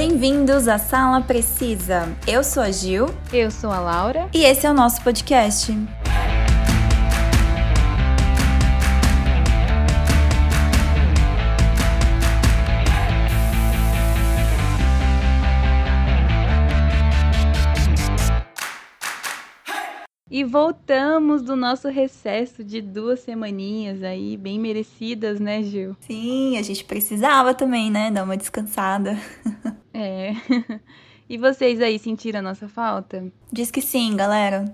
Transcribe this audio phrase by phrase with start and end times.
[0.00, 2.16] Bem-vindos à Sala Precisa.
[2.24, 3.06] Eu sou a Gil.
[3.32, 4.30] Eu sou a Laura.
[4.32, 5.72] E esse é o nosso podcast.
[20.30, 25.96] E voltamos do nosso recesso de duas semaninhas aí, bem merecidas, né, Gil?
[25.98, 28.12] Sim, a gente precisava também, né?
[28.12, 29.18] Dar uma descansada.
[30.00, 30.32] É.
[31.30, 33.22] E vocês aí sentiram a nossa falta?
[33.52, 34.64] Diz que sim, galera.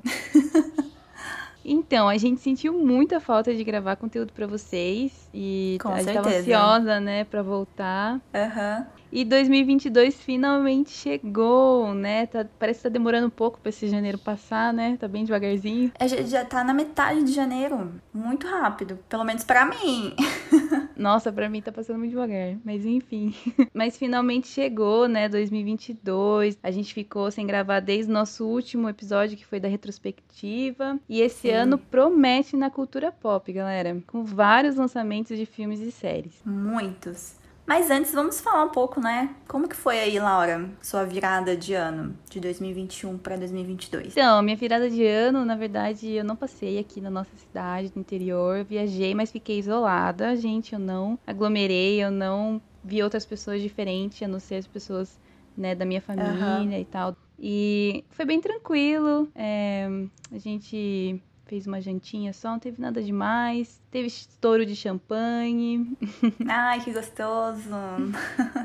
[1.64, 6.12] Então, a gente sentiu muita falta de gravar conteúdo para vocês e Com a gente
[6.12, 6.22] certeza.
[6.22, 8.20] tava ansiosa, né, para voltar.
[8.34, 8.86] Aham.
[9.14, 12.26] E 2022 finalmente chegou, né?
[12.26, 14.96] Tá- parece que tá demorando um pouco pra esse janeiro passar, né?
[14.98, 15.92] Tá bem devagarzinho.
[16.00, 17.92] Gente já tá na metade de janeiro.
[18.12, 18.98] Muito rápido.
[19.08, 20.16] Pelo menos pra mim.
[20.96, 23.32] Nossa, pra mim tá passando muito devagar, mas enfim.
[23.72, 26.58] mas finalmente chegou, né, 2022.
[26.60, 30.98] A gente ficou sem gravar desde o nosso último episódio, que foi da retrospectiva.
[31.08, 31.54] E esse Sim.
[31.54, 36.42] ano promete na cultura pop, galera, com vários lançamentos de filmes e séries.
[36.44, 37.43] Muitos.
[37.66, 39.34] Mas antes, vamos falar um pouco, né?
[39.48, 44.08] Como que foi aí, Laura, sua virada de ano, de 2021 pra 2022?
[44.08, 48.00] Então, minha virada de ano, na verdade, eu não passei aqui na nossa cidade, no
[48.02, 48.64] interior.
[48.64, 50.36] Viajei, mas fiquei isolada.
[50.36, 55.18] Gente, eu não aglomerei, eu não vi outras pessoas diferentes, a não ser as pessoas
[55.56, 57.16] né, da minha família e tal.
[57.38, 59.28] E foi bem tranquilo.
[59.34, 59.88] é,
[60.30, 63.80] a gente fez uma jantinha só, não teve nada demais.
[63.90, 65.96] Teve estouro de champanhe.
[66.48, 67.70] Ai, que gostoso.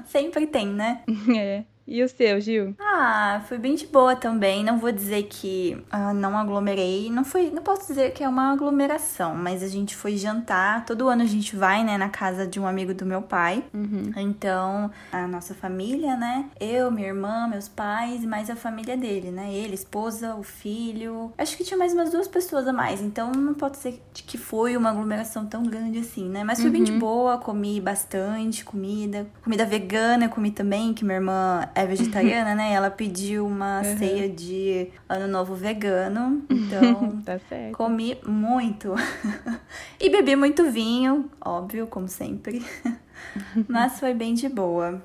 [0.05, 1.03] Sempre tem, né?
[1.37, 1.63] É.
[1.89, 2.75] E o seu, Gil?
[2.79, 4.63] Ah, foi bem de boa também.
[4.63, 7.09] Não vou dizer que ah, não aglomerei.
[7.09, 10.85] Não foi, não posso dizer que é uma aglomeração, mas a gente foi jantar.
[10.85, 13.63] Todo ano a gente vai, né, na casa de um amigo do meu pai.
[13.73, 14.11] Uhum.
[14.17, 16.45] Então, a nossa família, né?
[16.59, 19.51] Eu, minha irmã, meus pais e mais a família dele, né?
[19.51, 21.33] Ele, esposa, o filho.
[21.39, 23.01] Acho que tinha mais umas duas pessoas a mais.
[23.01, 26.43] Então, não pode ser que foi uma aglomeração tão grande assim, né?
[26.43, 29.25] Mas foi bem de boa, comi bastante comida.
[29.43, 32.73] Comida vegana eu comi também, que minha irmã é vegetariana, né?
[32.73, 33.97] Ela pediu uma Uhum.
[33.97, 36.43] ceia de ano novo vegano.
[36.49, 37.39] Então, Tá.
[37.73, 38.93] Comi muito.
[39.99, 42.63] e bebi muito vinho, óbvio, como sempre.
[43.67, 45.01] Mas foi bem de boa.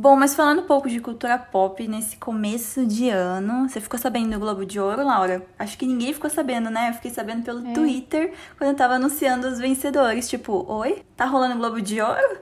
[0.00, 4.30] Bom, mas falando um pouco de cultura pop nesse começo de ano, você ficou sabendo
[4.30, 5.44] do Globo de Ouro, Laura?
[5.58, 6.90] Acho que ninguém ficou sabendo, né?
[6.90, 7.72] Eu fiquei sabendo pelo É.
[7.72, 10.28] Twitter quando eu tava anunciando os vencedores.
[10.28, 11.02] Tipo, oi?
[11.18, 12.38] Tá rolando Globo de Ouro?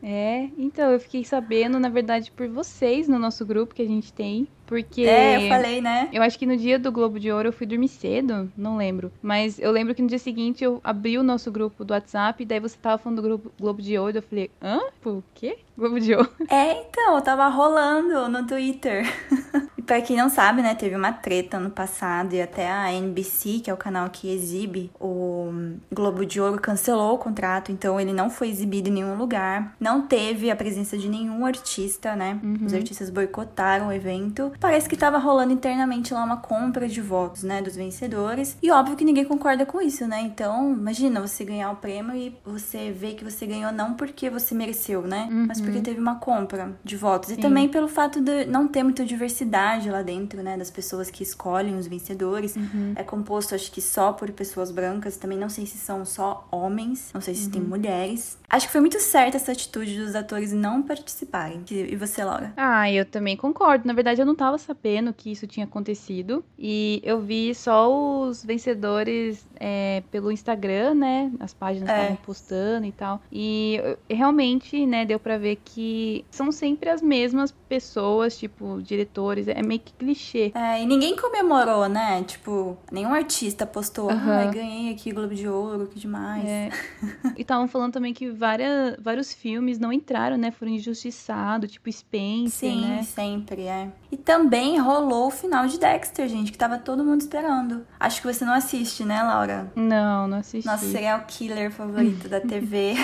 [0.00, 4.12] É, então eu fiquei sabendo, na verdade, por vocês no nosso grupo que a gente
[4.12, 4.48] tem.
[4.66, 5.02] Porque.
[5.02, 6.08] É, eu falei, né?
[6.12, 9.12] Eu acho que no dia do Globo de Ouro eu fui dormir cedo, não lembro.
[9.20, 12.46] Mas eu lembro que no dia seguinte eu abri o nosso grupo do WhatsApp, e
[12.46, 14.80] daí você tava falando do grupo Globo de Ouro, eu falei, hã?
[15.00, 15.58] Pô, o quê?
[15.76, 16.30] Globo de Ouro?
[16.48, 19.04] É, então, tava rolando no Twitter.
[19.76, 23.60] e pra quem não sabe, né, teve uma treta ano passado e até a NBC,
[23.60, 25.50] que é o canal que exibe o
[25.92, 29.74] Globo de Ouro, cancelou o contrato, então ele não foi exibido em nenhum lugar.
[29.80, 32.38] Não teve a presença de nenhum artista, né?
[32.64, 34.52] Os artistas boicotaram o evento.
[34.60, 38.56] Parece que tava rolando internamente lá uma compra de votos, né, dos vencedores.
[38.62, 40.20] E óbvio que ninguém concorda com isso, né?
[40.22, 44.54] Então, imagina você ganhar o prêmio e você vê que você ganhou não porque você
[44.54, 45.28] mereceu, né?
[45.30, 47.30] Mas porque teve uma compra de votos.
[47.30, 47.40] E Sim.
[47.40, 50.56] também pelo fato de não ter muita diversidade lá dentro, né?
[50.56, 52.54] Das pessoas que escolhem os vencedores.
[52.96, 55.16] É composto, acho que só por pessoas brancas.
[55.16, 57.10] Também não sei se são só homens.
[57.14, 58.38] Não sei se tem mulheres.
[58.48, 61.62] Acho que foi muito certa essa atitude dos atores não participarem.
[61.70, 62.52] E você, Laura?
[62.56, 63.86] Ah, eu também concordo.
[63.86, 66.44] Na verdade, eu não tava sabendo que isso tinha acontecido.
[66.58, 67.90] E eu vi só
[68.20, 71.32] os vencedores é, pelo Instagram, né?
[71.40, 71.96] As páginas É.
[71.98, 73.22] estavam postando e tal.
[73.32, 79.48] E realmente, né, deu pra ver que são sempre as mesmas pessoas, tipo, diretores.
[79.48, 80.52] É meio que clichê.
[80.54, 82.22] É, e ninguém comemorou, né?
[82.24, 86.44] Tipo, nenhum artista postou, ai, ganhei aqui Globo de Ouro, que demais.
[86.46, 86.68] É.
[87.36, 90.50] E estavam falando também que várias, vários filmes não entraram, né?
[90.50, 93.02] Foram injustiçados, tipo Spencer, Sim, né?
[93.02, 93.88] sempre, é.
[94.10, 97.86] E também rolou o final de Dexter, gente, que tava todo mundo esperando.
[98.00, 99.70] Acho que você não assiste, né, Laura?
[99.76, 100.66] Não, não assisti.
[100.66, 102.94] Nosso serial killer favorito da TV.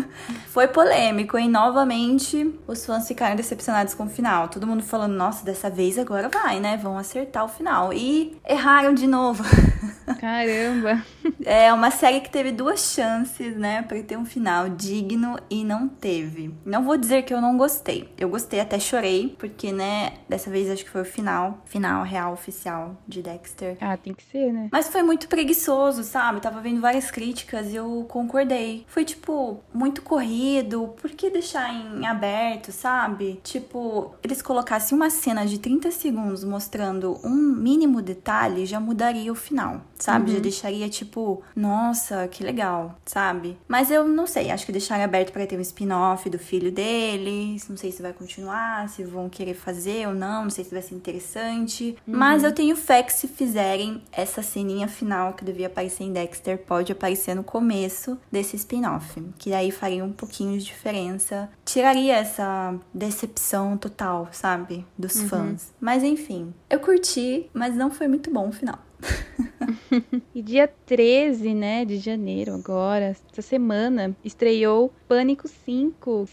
[0.48, 4.48] Foi polêmico, e novamente os fãs ficaram decepcionados com o final.
[4.48, 6.76] Todo mundo falando, nossa, dessa vez agora vai, né?
[6.76, 7.92] Vão acertar o final.
[7.92, 9.44] E erraram de novo.
[10.20, 11.02] Caramba.
[11.44, 16.54] É uma série que teve duas chances, né, ter um final digno e não teve.
[16.64, 18.12] Não vou dizer que eu não gostei.
[18.18, 22.32] Eu gostei, até chorei, porque, né, dessa vez acho que foi o final, final real
[22.32, 23.76] oficial de Dexter.
[23.80, 24.68] Ah, tem que ser, né?
[24.70, 26.40] Mas foi muito preguiçoso, sabe?
[26.40, 28.84] Tava vendo várias críticas e eu concordei.
[28.88, 33.40] Foi tipo muito corrido, por que deixar em aberto, sabe?
[33.42, 39.34] Tipo, eles colocassem uma cena de 30 segundos mostrando um mínimo detalhe já mudaria o
[39.34, 40.30] final, sabe?
[40.30, 40.36] Uhum.
[40.36, 43.58] Já deixaria tipo, nossa, que legal, sabe?
[43.66, 47.68] Mas eu não sei, acho que deixaram aberto para ter um spin-off do filho deles,
[47.68, 50.82] não sei se vai continuar, se vão querer fazer ou não, não sei se vai
[50.82, 51.96] ser interessante.
[52.06, 52.16] Uhum.
[52.16, 56.58] Mas eu tenho fé que se fizerem essa ceninha final que devia aparecer em Dexter,
[56.58, 62.74] pode aparecer no começo desse spin-off, que aí faria um pouquinho de diferença, tiraria essa
[62.92, 65.28] decepção total, sabe, dos uhum.
[65.28, 65.72] fãs.
[65.80, 68.78] Mas enfim, eu curti, mas não foi muito bom o final.
[70.34, 76.28] e dia 13, né, de janeiro, agora, essa semana, estreou Pânico 5.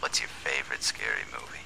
[0.00, 1.58] What's your favorite scary movie?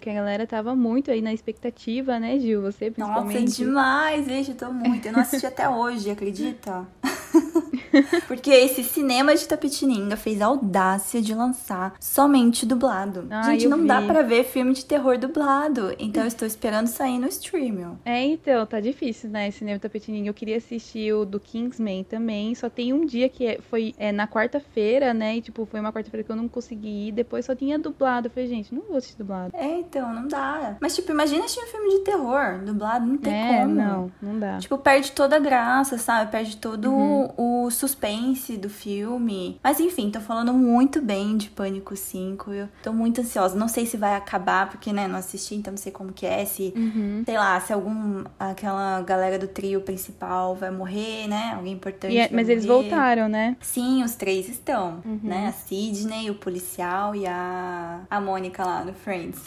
[0.00, 2.62] Que a galera tava muito aí na expectativa, né, Gil?
[2.62, 3.42] Você principalmente.
[3.42, 5.06] Nossa, demais, gente, tô muito.
[5.06, 6.86] Eu não assisti até hoje, acredita?
[8.26, 13.26] Porque esse cinema de Tapetininga fez a audácia de lançar somente dublado.
[13.30, 13.86] Ah, Gente, não vi.
[13.86, 15.94] dá para ver filme de terror dublado.
[15.98, 17.98] Então eu estou esperando sair no streaming.
[18.04, 19.48] É, então, tá difícil, né?
[19.48, 20.28] Esse cinema de Tapetininga.
[20.28, 22.54] Eu queria assistir o do Kingsman também.
[22.54, 25.36] Só tem um dia que é, foi é, na quarta-feira, né?
[25.36, 27.12] E, tipo, foi uma quarta-feira que eu não consegui ir.
[27.12, 28.26] Depois só tinha dublado.
[28.26, 29.52] Eu falei, gente, não vou assistir dublado.
[29.54, 30.76] É, então, não dá.
[30.80, 33.06] Mas, tipo, imagina assistir um filme de terror dublado.
[33.06, 33.74] Não tem é, como.
[33.74, 34.58] Não, não dá.
[34.58, 36.30] Tipo, perde toda a graça, sabe?
[36.30, 37.17] Perde todo uhum.
[37.36, 39.58] O suspense do filme.
[39.62, 42.52] Mas enfim, tô falando muito bem de Pânico 5.
[42.52, 43.56] Eu tô muito ansiosa.
[43.56, 46.44] Não sei se vai acabar, porque, né, não assisti, então não sei como que é.
[46.44, 47.22] Se, uhum.
[47.24, 48.24] sei lá, se algum.
[48.38, 51.52] aquela galera do trio principal vai morrer, né?
[51.56, 52.16] Alguém importante.
[52.16, 52.52] É, mas morrer.
[52.52, 53.56] eles voltaram, né?
[53.60, 55.20] Sim, os três estão, uhum.
[55.22, 55.48] né?
[55.48, 59.40] A Sidney, o policial e a, a Mônica lá no Friends.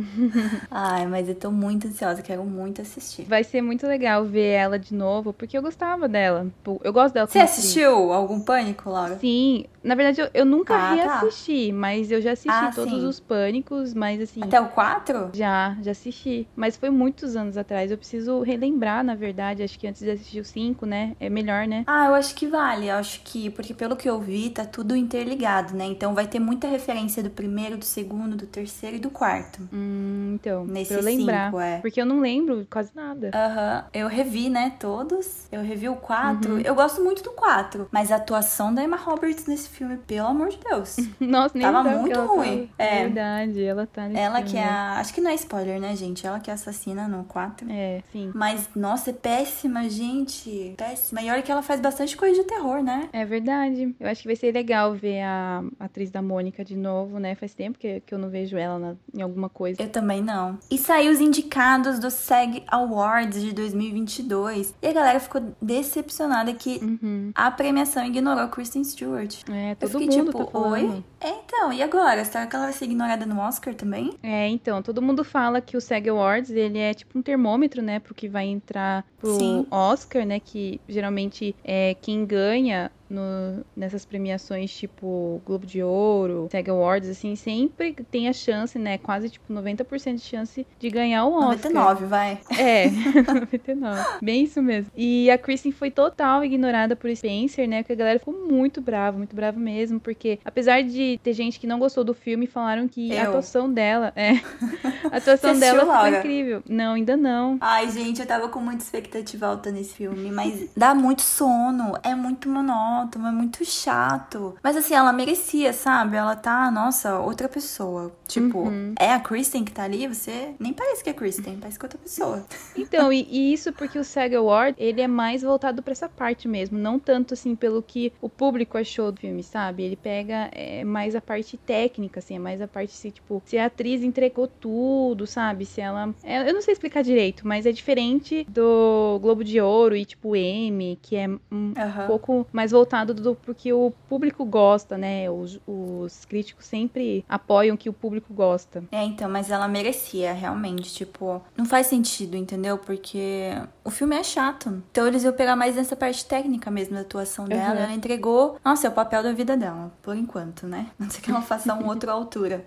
[0.70, 3.24] Ai, mas eu tô muito ansiosa, quero muito assistir.
[3.24, 6.46] Vai ser muito legal ver ela de novo, porque eu gostava dela.
[6.82, 9.18] Eu gosto dela Você assistiu algum Pânico, Laura?
[9.18, 9.64] Sim.
[9.82, 11.74] Na verdade, eu, eu nunca ah, reassisti, tá.
[11.74, 13.06] mas eu já assisti ah, todos sim.
[13.06, 14.42] os Pânicos, mas assim...
[14.42, 15.30] Até o 4?
[15.32, 16.46] Já, já assisti.
[16.54, 17.90] Mas foi muitos anos atrás.
[17.90, 19.62] Eu preciso relembrar, na verdade.
[19.62, 21.16] Acho que antes de assistir o 5, né?
[21.20, 21.84] É melhor, né?
[21.86, 22.88] Ah, eu acho que vale.
[22.88, 23.50] Eu acho que...
[23.50, 25.86] Porque pelo que eu vi, tá tudo interligado, né?
[25.86, 29.66] Então vai ter muita referência do primeiro, do segundo, do terceiro e do quarto.
[29.72, 30.66] Hum, então.
[30.66, 31.46] Nesse pra eu lembrar.
[31.46, 31.78] Cinco, é.
[31.78, 33.30] Porque eu não lembro quase nada.
[33.34, 33.84] Aham.
[33.94, 34.74] Eu revi, né?
[34.78, 35.46] Todos.
[35.50, 36.52] Eu revi o 4.
[36.52, 36.60] Uhum.
[36.60, 37.88] Eu gosto muito do 4.
[37.90, 40.96] Mas a atuação da Emma Roberts nesse filme, pelo amor de Deus.
[41.18, 42.70] Nossa, nem Tava muito ruim.
[42.78, 43.02] É.
[43.04, 44.50] Verdade, ela tá nesse Ela filme.
[44.50, 44.98] que é a...
[44.98, 46.26] Acho que não é spoiler, né, gente?
[46.26, 47.66] Ela que é assassina no 4.
[47.70, 48.30] É, sim.
[48.34, 50.74] Mas, nossa, é péssima, gente.
[50.76, 51.20] Péssima.
[51.20, 53.08] E olha que ela faz bastante coisa de terror, né?
[53.12, 53.94] É verdade.
[53.98, 57.34] Eu acho que vai ser legal ver a atriz da Mônica de novo, né?
[57.34, 59.82] Faz tempo que, que eu não vejo ela na, em alguma coisa.
[59.82, 60.58] Eu também não.
[60.70, 64.74] E saiu os indicados do SEG Awards de 2022.
[64.80, 67.32] E a galera ficou decepcionada que uhum.
[67.34, 69.42] a premiação ignorou Kristen Stewart.
[69.50, 71.02] É, todo eu fiquei, mundo tipo, tá oi?
[71.20, 72.24] É, então, e agora?
[72.24, 74.14] Será que ela vai ser ignorada no Oscar também?
[74.22, 77.98] É, então, todo mundo fala que o SEG Awards, ele é tipo um termômetro, né,
[77.98, 79.66] pro que vai entrar pro Sim.
[79.70, 86.70] Oscar, né, que geralmente é quem ganha no, nessas premiações tipo Globo de Ouro, SEG
[86.70, 88.98] Awards, assim, sempre tem a chance, né?
[88.98, 91.72] Quase tipo 90% de chance de ganhar o Oscar.
[91.72, 92.40] 99, vai.
[92.58, 92.88] É,
[93.32, 94.02] 99.
[94.22, 94.90] Bem isso mesmo.
[94.96, 97.82] E a Kristen foi total ignorada por Spencer, né?
[97.82, 101.66] Que a galera ficou muito brava, muito brava mesmo, porque apesar de ter gente que
[101.66, 103.20] não gostou do filme, falaram que eu.
[103.20, 104.32] a atuação dela, é.
[105.10, 106.62] A atuação dela ficou incrível.
[106.68, 107.56] Não, ainda não.
[107.60, 112.14] Ai, gente, eu tava com muita expectativa alta nesse filme, mas dá muito sono, é
[112.14, 114.56] muito monótono monótono, é muito chato.
[114.62, 116.16] Mas assim, ela merecia, sabe?
[116.16, 118.12] Ela tá, nossa, outra pessoa.
[118.26, 118.94] Tipo, uhum.
[118.98, 121.86] é a Kristen que tá ali, você nem parece que é Kristen, parece que é
[121.86, 122.44] outra pessoa.
[122.76, 126.46] Então, e, e isso porque o SAG Award, ele é mais voltado para essa parte
[126.46, 129.82] mesmo, não tanto assim pelo que o público achou do filme, sabe?
[129.82, 133.58] Ele pega é, mais a parte técnica, assim, é mais a parte assim, tipo, se
[133.58, 135.66] a atriz entregou tudo, sabe?
[135.66, 136.14] Se ela.
[136.22, 140.36] É, eu não sei explicar direito, mas é diferente do Globo de Ouro e, tipo,
[140.36, 141.72] M, que é um uhum.
[142.06, 145.30] pouco mais voltado voltado do porque o público gosta, né?
[145.30, 148.82] Os, os críticos sempre apoiam o que o público gosta.
[148.90, 150.94] É, então, mas ela merecia, realmente.
[150.94, 152.78] Tipo, não faz sentido, entendeu?
[152.78, 153.50] Porque
[153.84, 154.82] o filme é chato.
[154.90, 157.74] Então eles iam pegar mais nessa parte técnica mesmo da atuação dela.
[157.74, 157.82] Uhum.
[157.82, 158.58] Ela entregou.
[158.64, 160.86] Nossa, é o papel da vida dela, por enquanto, né?
[160.98, 162.64] Não sei que ela faça um outro altura.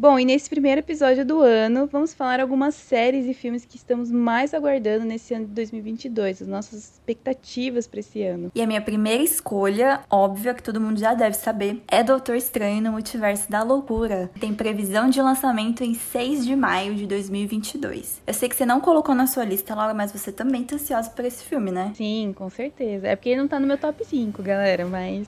[0.00, 4.10] Bom, e nesse primeiro episódio do ano, vamos falar algumas séries e filmes que estamos
[4.10, 8.50] mais aguardando nesse ano de 2022, as nossas expectativas para esse ano.
[8.54, 12.80] E a minha primeira escolha, óbvia, que todo mundo já deve saber, é Doutor Estranho
[12.80, 14.30] no Multiverso da Loucura.
[14.40, 18.22] Tem previsão de lançamento em 6 de maio de 2022.
[18.26, 21.10] Eu sei que você não colocou na sua lista, Laura, mas você também tá ansiosa
[21.10, 21.92] por esse filme, né?
[21.94, 23.06] Sim, com certeza.
[23.06, 25.26] É porque ele não tá no meu top 5, galera, mas.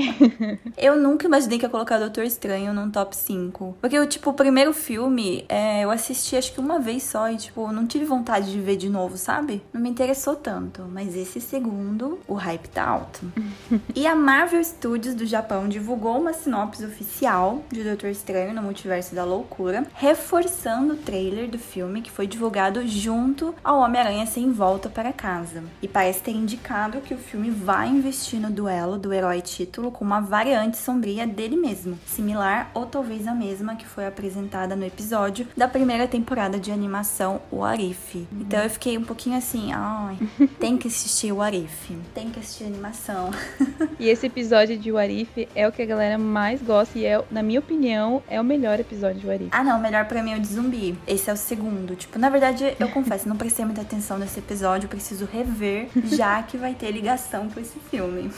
[0.78, 3.76] eu nunca imaginei que ia colocar Doutor Estranho num top 5.
[3.90, 7.72] Porque, tipo, o primeiro filme, é, eu assisti acho que uma vez só e, tipo,
[7.72, 9.60] não tive vontade de ver de novo, sabe?
[9.72, 10.84] Não me interessou tanto.
[10.92, 13.20] Mas esse segundo, o hype tá alto.
[13.92, 19.12] e a Marvel Studios do Japão divulgou uma sinopse oficial de Doutor Estranho no Multiverso
[19.12, 24.88] da Loucura, reforçando o trailer do filme que foi divulgado junto ao Homem-Aranha Sem Volta
[24.88, 25.64] para Casa.
[25.82, 30.04] E parece ter indicado que o filme vai investir no duelo do herói título com
[30.04, 35.46] uma variante sombria dele mesmo, similar ou talvez a mesma que foi apresentada no episódio
[35.56, 38.26] da primeira temporada de animação O Arif.
[38.32, 40.18] Então eu fiquei um pouquinho assim, ai,
[40.60, 43.30] tem que assistir o Arif, tem que assistir animação.
[43.98, 47.22] e esse episódio de O Arif é o que a galera mais gosta e é,
[47.30, 49.48] na minha opinião, é o melhor episódio de O Arif.
[49.52, 50.98] Ah, não, o melhor para mim é o de zumbi.
[51.06, 51.96] Esse é o segundo.
[51.96, 56.56] Tipo, na verdade, eu confesso, não prestei muita atenção nesse episódio, preciso rever, já que
[56.56, 58.30] vai ter ligação com esse filme.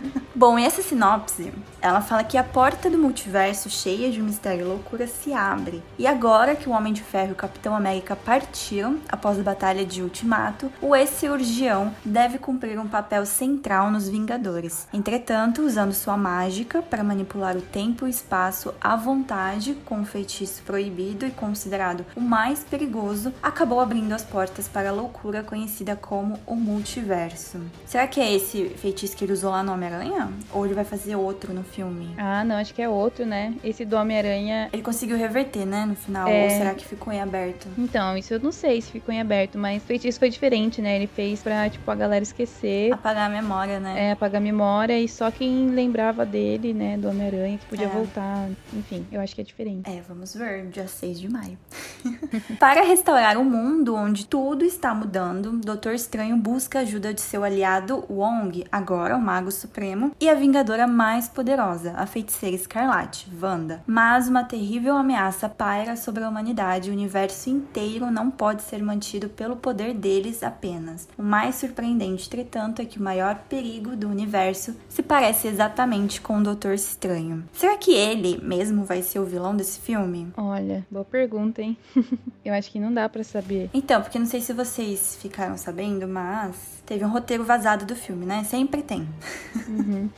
[0.34, 4.68] Bom, e essa sinopse, ela fala que a porta do multiverso cheia de mistério e
[4.68, 5.82] loucura se abre.
[5.98, 9.84] E agora que o Homem de Ferro e o Capitão América partiram após a batalha
[9.84, 14.86] de Ultimato, o ex-cirurgião deve cumprir um papel central nos Vingadores.
[14.92, 20.04] Entretanto, usando sua mágica para manipular o tempo e o espaço à vontade com um
[20.04, 25.96] feitiço proibido e considerado o mais perigoso, acabou abrindo as portas para a loucura conhecida
[25.96, 27.60] como o multiverso.
[27.86, 30.30] Será que é esse feitiço que ele usou lá no Homem-Aranha?
[30.52, 32.14] Ou ele vai fazer outro no filme?
[32.18, 33.54] Ah, não, acho que é outro, né?
[33.62, 34.68] Esse do Homem-Aranha.
[34.72, 36.26] Ele conseguiu reverter, né, no final?
[36.28, 36.44] É...
[36.44, 37.68] Ou será que ficou em aberto?
[37.78, 40.96] Então, isso eu não sei se ficou em aberto, mas o feitiço foi diferente, né?
[40.96, 42.92] Ele fez pra, tipo, a galera esquecer.
[42.92, 44.08] Apagar a memória, né?
[44.08, 47.90] É, apagar a memória e só quem lembrava dele, né, do Homem-Aranha, que podia é.
[47.90, 48.48] voltar.
[48.72, 49.88] Enfim, eu acho que é diferente.
[49.88, 51.58] É, vamos ver, dia 6 de maio.
[52.58, 57.44] Para restaurar o mundo onde tudo está mudando, Doutor Estranho busca a ajuda de seu
[57.44, 59.75] aliado Wong, agora o Mago Supremo,
[60.20, 63.82] e a Vingadora mais poderosa, a feiticeira Escarlate, Wanda.
[63.86, 68.82] Mas uma terrível ameaça paira sobre a humanidade e o universo inteiro não pode ser
[68.82, 71.08] mantido pelo poder deles apenas.
[71.18, 76.38] O mais surpreendente, entretanto, é que o maior perigo do universo se parece exatamente com
[76.38, 77.44] o Doutor Estranho.
[77.52, 80.32] Será que ele mesmo vai ser o vilão desse filme?
[80.36, 81.76] Olha, boa pergunta, hein?
[82.44, 83.70] Eu acho que não dá para saber.
[83.74, 88.24] Então, porque não sei se vocês ficaram sabendo, mas teve um roteiro vazado do filme,
[88.24, 88.44] né?
[88.44, 89.08] Sempre tem.
[89.68, 90.08] Uhum.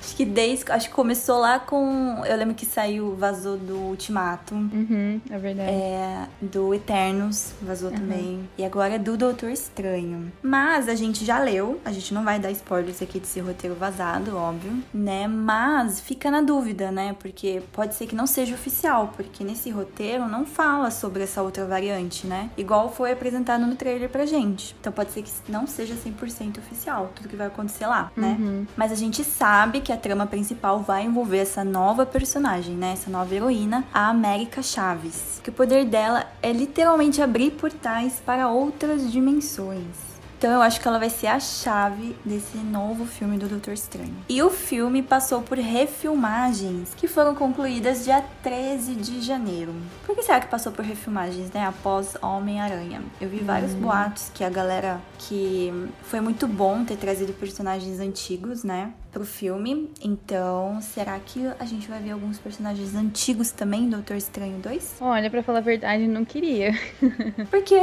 [0.00, 0.70] acho que desde.
[0.70, 2.22] Acho que começou lá com.
[2.24, 4.54] Eu lembro que saiu, vazou do Ultimato.
[4.54, 5.70] Uhum, é verdade.
[5.70, 7.96] É, do Eternos, vazou uhum.
[7.96, 8.48] também.
[8.56, 10.32] E agora é do Doutor Estranho.
[10.42, 14.36] Mas a gente já leu, a gente não vai dar spoilers aqui desse roteiro vazado,
[14.36, 15.26] óbvio, né?
[15.26, 17.14] Mas fica na dúvida, né?
[17.18, 21.64] Porque pode ser que não seja oficial, porque nesse roteiro não fala sobre essa outra
[21.66, 22.50] variante, né?
[22.56, 24.74] Igual foi apresentado no trailer pra gente.
[24.80, 28.36] Então pode ser que não seja 100% oficial, tudo que vai acontecer lá, né?
[28.38, 28.66] Uhum.
[28.76, 32.92] Mas a gente sabe que a trama principal vai envolver essa nova personagem, né?
[32.92, 35.40] Essa nova heroína, a América Chaves.
[35.42, 40.07] Que o poder dela é literalmente abrir portais para outras dimensões.
[40.38, 44.14] Então eu acho que ela vai ser a chave desse novo filme do Doutor Estranho.
[44.28, 49.74] E o filme passou por refilmagens que foram concluídas dia 13 de janeiro.
[50.06, 51.66] Por que será que passou por refilmagens, né?
[51.66, 53.02] Após Homem-Aranha.
[53.20, 53.80] Eu vi vários hum.
[53.80, 58.92] boatos que a galera que foi muito bom ter trazido personagens antigos, né?
[59.10, 59.90] Pro filme.
[60.02, 64.96] Então, será que a gente vai ver alguns personagens antigos também, Doutor Estranho 2?
[65.00, 66.72] Olha, para falar a verdade, não queria.
[67.50, 67.76] Por quê?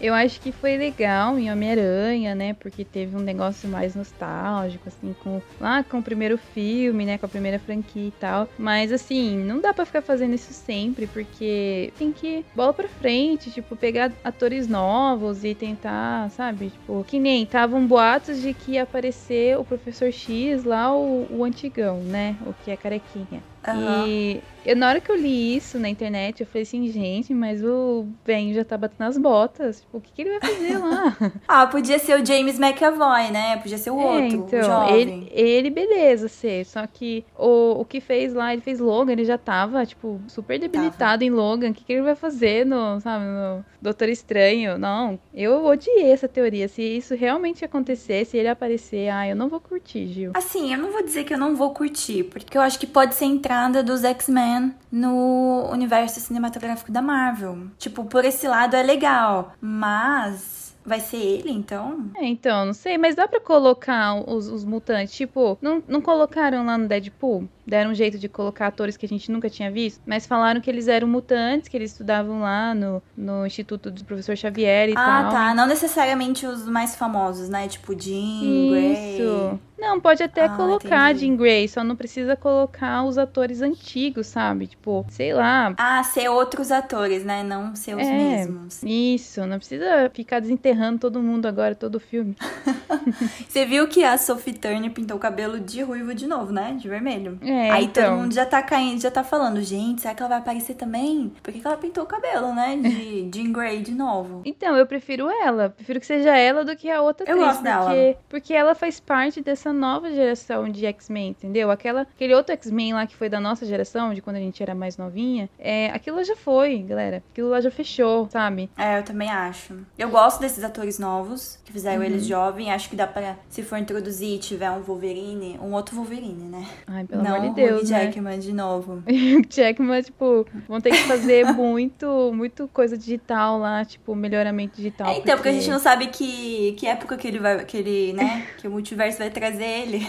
[0.00, 2.54] Eu acho que foi legal em Homem-Aranha, né?
[2.54, 7.18] Porque teve um negócio mais nostálgico, assim, com lá com o primeiro filme, né?
[7.18, 8.48] Com a primeira franquia e tal.
[8.58, 13.50] Mas assim, não dá para ficar fazendo isso sempre, porque tem que bola pra frente,
[13.50, 16.70] tipo, pegar atores novos e tentar, sabe?
[16.70, 21.44] Tipo, que nem estavam boatos de que ia aparecer o Professor X lá o, o
[21.44, 22.38] antigão, né?
[22.42, 23.46] O que é carequinha.
[23.66, 24.06] Uhum.
[24.08, 27.62] E eu, na hora que eu li isso na internet, eu falei assim, gente, mas
[27.62, 29.80] o Ben já tá batendo as botas.
[29.80, 31.16] Tipo, o que, que ele vai fazer lá?
[31.46, 33.58] ah, podia ser o James McAvoy, né?
[33.58, 34.98] Podia ser o é, outro, então, o jovem.
[34.98, 36.64] Ele, ele, beleza, ser.
[36.66, 40.58] Só que o, o que fez lá, ele fez Logan, ele já tava, tipo, super
[40.58, 41.24] debilitado tava.
[41.24, 41.70] em Logan.
[41.70, 44.76] O que, que ele vai fazer no, sabe, no Doutor Estranho?
[44.78, 46.66] Não, eu odiei essa teoria.
[46.66, 50.32] Se isso realmente acontecer, se ele aparecer, ah, eu não vou curtir, Gil.
[50.34, 53.14] Assim, eu não vou dizer que eu não vou curtir, porque eu acho que pode
[53.14, 54.55] ser entrada dos X-Men
[54.90, 57.68] no universo cinematográfico da Marvel.
[57.78, 62.12] Tipo, por esse lado é legal, mas Vai ser ele, então?
[62.16, 65.12] É, então, não sei, mas dá pra colocar os, os mutantes.
[65.16, 67.48] Tipo, não, não colocaram lá no Deadpool?
[67.66, 70.70] Deram um jeito de colocar atores que a gente nunca tinha visto, mas falaram que
[70.70, 74.94] eles eram mutantes, que eles estudavam lá no, no Instituto do Professor Xavier e ah,
[74.94, 75.26] tal.
[75.26, 75.54] Ah, tá.
[75.54, 77.66] Não necessariamente os mais famosos, né?
[77.68, 79.14] Tipo Jean Grey.
[79.14, 79.58] Isso.
[79.78, 81.26] Não, pode até ah, colocar entendi.
[81.26, 84.68] Jean Grey, só não precisa colocar os atores antigos, sabe?
[84.68, 85.74] Tipo, sei lá.
[85.76, 87.42] Ah, ser outros atores, né?
[87.42, 88.82] Não ser os é, mesmos.
[88.82, 92.34] Isso, não precisa ficar desenterrando todo mundo agora, todo o filme.
[93.46, 96.76] Você viu que a Sophie Turner pintou o cabelo de ruivo de novo, né?
[96.80, 97.38] De vermelho.
[97.42, 98.10] É, é, Aí então.
[98.10, 101.32] todo mundo já tá caindo, já tá falando, gente, será que ela vai aparecer também?
[101.42, 102.76] Por que, que ela pintou o cabelo, né?
[102.76, 104.42] De Jean Grey de novo.
[104.44, 105.70] Então, eu prefiro ela.
[105.70, 107.46] Prefiro que seja ela do que a outra eu atriz.
[107.46, 108.18] gosto porque, dela.
[108.28, 111.70] Porque ela faz parte dessa nova geração de X-Men, entendeu?
[111.70, 114.74] Aquela, aquele outro X-Men lá que foi da nossa geração, de quando a gente era
[114.74, 117.22] mais novinha, é, aquilo já foi, galera.
[117.32, 118.70] Aquilo lá já fechou, sabe?
[118.76, 119.74] É, eu também acho.
[119.98, 122.04] Eu gosto desses atores novos, que fizeram uhum.
[122.04, 122.70] eles jovens.
[122.70, 126.66] Acho que dá pra, se for introduzir e tiver um Wolverine, um outro Wolverine, né?
[126.86, 128.04] Ai, pelo Não amor de Deus, né?
[128.04, 129.02] Jackman de novo.
[129.48, 135.08] Jackman, tipo, vão ter que fazer muito, muito coisa digital lá, tipo, melhoramento digital.
[135.08, 135.34] É, então, porque...
[135.36, 135.48] porque...
[135.48, 138.70] a gente não sabe que, que época que ele vai, que ele, né, que o
[138.70, 140.06] multiverso vai trazer ele.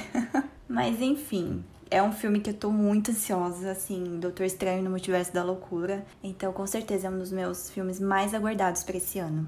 [0.67, 5.33] Mas enfim, é um filme que eu tô muito ansiosa, assim, Doutor Estranho no Multiverso
[5.33, 6.05] da Loucura.
[6.23, 9.47] Então, com certeza é um dos meus filmes mais aguardados para esse ano.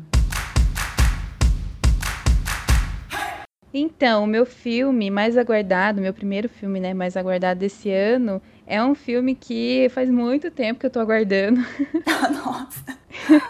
[3.73, 8.83] Então, o meu filme mais aguardado, meu primeiro filme, né, mais aguardado desse ano, é
[8.83, 11.59] um filme que faz muito tempo que eu tô aguardando.
[12.43, 12.99] Nossa.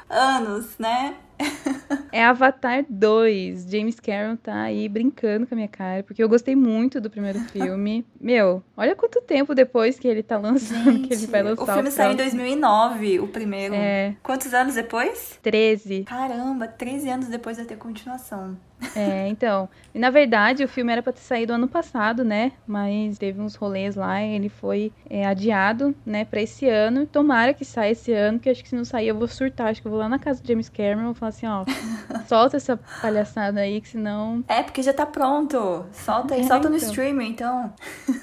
[0.09, 1.15] Anos, né?
[2.11, 3.65] é Avatar 2.
[3.69, 7.39] James Cameron tá aí brincando com a minha cara, porque eu gostei muito do primeiro
[7.39, 8.05] filme.
[8.19, 11.63] Meu, olha quanto tempo depois que ele tá lançando, Gente, que ele vai lançar.
[11.63, 13.73] O filme o saiu em 2009, o primeiro.
[13.73, 14.15] É.
[14.21, 15.39] Quantos anos depois?
[15.41, 16.03] 13.
[16.03, 18.57] Caramba, 13 anos depois vai ter continuação.
[18.95, 19.69] É, então.
[19.93, 22.53] E na verdade, o filme era pra ter saído ano passado, né?
[22.65, 27.05] Mas teve uns rolês lá e ele foi é, adiado, né, pra esse ano.
[27.05, 29.67] Tomara que saia esse ano, porque acho que se não sair eu vou surtar.
[29.67, 31.65] Acho que eu vou lá na casa do James Cameron e falar assim, ó,
[32.27, 34.43] solta essa palhaçada aí, que senão.
[34.47, 35.85] É, porque já tá pronto.
[35.91, 36.71] Solta aí, é, solta então.
[36.71, 37.73] no streaming, então.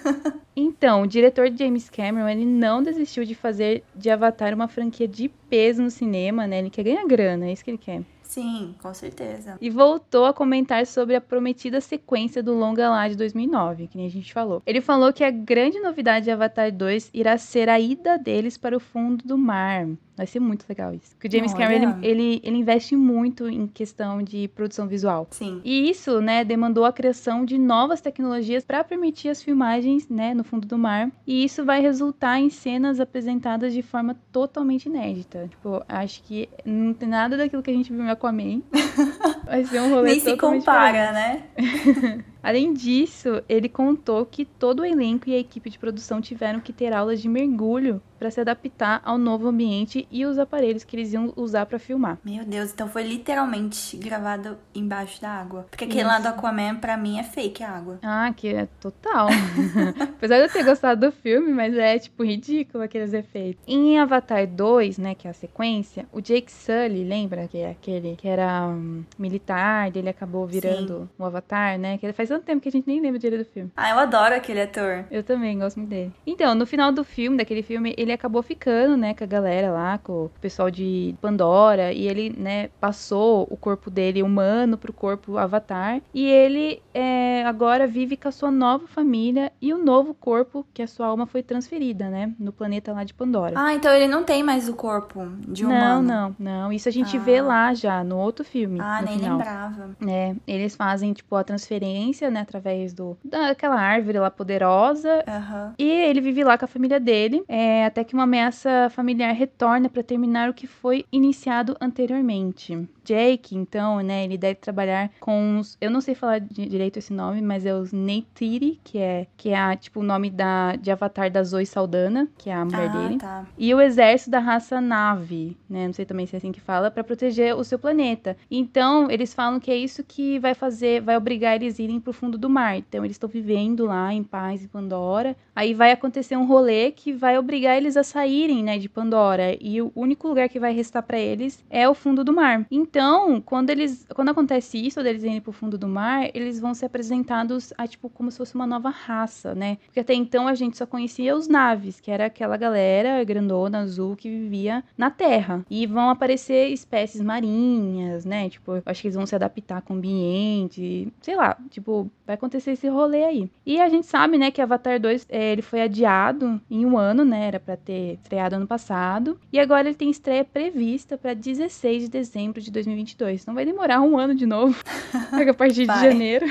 [0.56, 5.06] então, o diretor de James Cameron, ele não desistiu de fazer de Avatar uma franquia
[5.06, 6.58] de peso no cinema, né?
[6.58, 8.02] Ele quer ganhar grana, é isso que ele quer.
[8.36, 9.56] Sim, com certeza.
[9.62, 14.06] E voltou a comentar sobre a prometida sequência do longa lá de 2009, que nem
[14.06, 14.62] a gente falou.
[14.66, 18.76] Ele falou que a grande novidade de Avatar 2 irá ser a ida deles para
[18.76, 19.88] o fundo do mar.
[20.16, 21.14] Vai ser muito legal isso.
[21.14, 21.66] Porque o James Olha.
[21.66, 25.26] Cameron, ele, ele, ele, investe muito em questão de produção visual.
[25.30, 25.60] Sim.
[25.62, 30.42] E isso, né, demandou a criação de novas tecnologias para permitir as filmagens, né, no
[30.42, 31.10] fundo do mar.
[31.26, 35.48] E isso vai resultar em cenas apresentadas de forma totalmente inédita.
[35.50, 38.62] Tipo, acho que não tem nada daquilo que a gente viu em Aquaman.
[39.44, 41.08] Vai ser um rolê Nem se compara,
[41.52, 42.16] diferente.
[42.16, 42.24] né?
[42.46, 46.72] Além disso, ele contou que todo o elenco e a equipe de produção tiveram que
[46.72, 51.12] ter aulas de mergulho para se adaptar ao novo ambiente e os aparelhos que eles
[51.12, 52.18] iam usar para filmar.
[52.24, 55.66] Meu Deus, então foi literalmente gravado embaixo da água.
[55.70, 56.08] Porque aquele Isso.
[56.08, 57.98] lá do Aquaman, pra mim, é fake a água.
[58.00, 59.28] Ah, que é total.
[60.16, 63.62] Apesar de eu ter gostado do filme, mas é, tipo, ridículo aqueles efeitos.
[63.66, 68.16] Em Avatar 2, né, que é a sequência, o Jake Sully, lembra que é aquele
[68.16, 71.08] que era um, militar, ele acabou virando Sim.
[71.18, 71.98] um Avatar, né?
[71.98, 73.70] Que faz tanto tempo que a gente nem lembra dele do filme.
[73.76, 75.04] Ah, eu adoro aquele ator.
[75.10, 76.12] Eu também gosto muito dele.
[76.26, 79.98] Então, no final do filme, daquele filme, ele acabou ficando, né, com a galera lá,
[79.98, 85.38] com o pessoal de Pandora, e ele, né, passou o corpo dele humano pro corpo
[85.38, 90.66] avatar, e ele é, agora vive com a sua nova família e o novo corpo
[90.74, 93.54] que a sua alma foi transferida, né, no planeta lá de Pandora.
[93.56, 96.02] Ah, então ele não tem mais o corpo de humano.
[96.02, 96.72] Não, não, não.
[96.72, 97.20] Isso a gente ah.
[97.20, 98.78] vê lá já, no outro filme.
[98.80, 99.38] Ah, nem final.
[99.38, 99.96] lembrava.
[100.06, 105.24] É, eles fazem, tipo, a transferência, né, através do daquela árvore lá poderosa.
[105.26, 105.72] Uhum.
[105.78, 109.88] E ele vive lá com a família dele, é, até que uma ameaça familiar retorna
[109.88, 112.88] para terminar o que foi iniciado anteriormente.
[113.06, 117.40] Jake, então, né, ele deve trabalhar com os, eu não sei falar direito esse nome,
[117.40, 121.30] mas é os Neytiri, que é que é a, tipo o nome da de Avatar
[121.30, 123.18] da Zoe Saldana, que é a mulher ah, dele.
[123.18, 123.46] Tá.
[123.56, 126.90] E o exército da raça Na'vi, né, não sei também se é assim que fala,
[126.90, 128.36] para proteger o seu planeta.
[128.50, 132.12] Então, eles falam que é isso que vai fazer, vai obrigar eles a irem pro
[132.12, 132.76] fundo do mar.
[132.76, 135.34] Então, eles estão vivendo lá em paz em Pandora.
[135.54, 139.56] Aí vai acontecer um rolê que vai obrigar eles eles a saírem, né, de Pandora.
[139.60, 142.66] E o único lugar que vai restar para eles é o fundo do mar.
[142.70, 142.95] Então,
[143.44, 147.72] quando eles, quando acontece isso, deles irem pro fundo do mar, eles vão ser apresentados
[147.76, 149.78] a tipo como se fosse uma nova raça, né?
[149.86, 154.16] Porque até então a gente só conhecia os naves, que era aquela galera grandona azul
[154.16, 155.64] que vivia na Terra.
[155.70, 158.48] E vão aparecer espécies marinhas, né?
[158.48, 162.72] Tipo, acho que eles vão se adaptar com o ambiente, sei lá, tipo, vai acontecer
[162.72, 163.50] esse rolê aí.
[163.64, 167.24] E a gente sabe, né, que Avatar 2, é, ele foi adiado em um ano,
[167.24, 167.46] né?
[167.46, 169.38] Era para ter estreado ano passado.
[169.52, 173.42] E agora ele tem estreia prevista para 16 de dezembro de 2022.
[173.42, 174.76] Então vai demorar um ano de novo,
[175.50, 176.46] a partir de janeiro.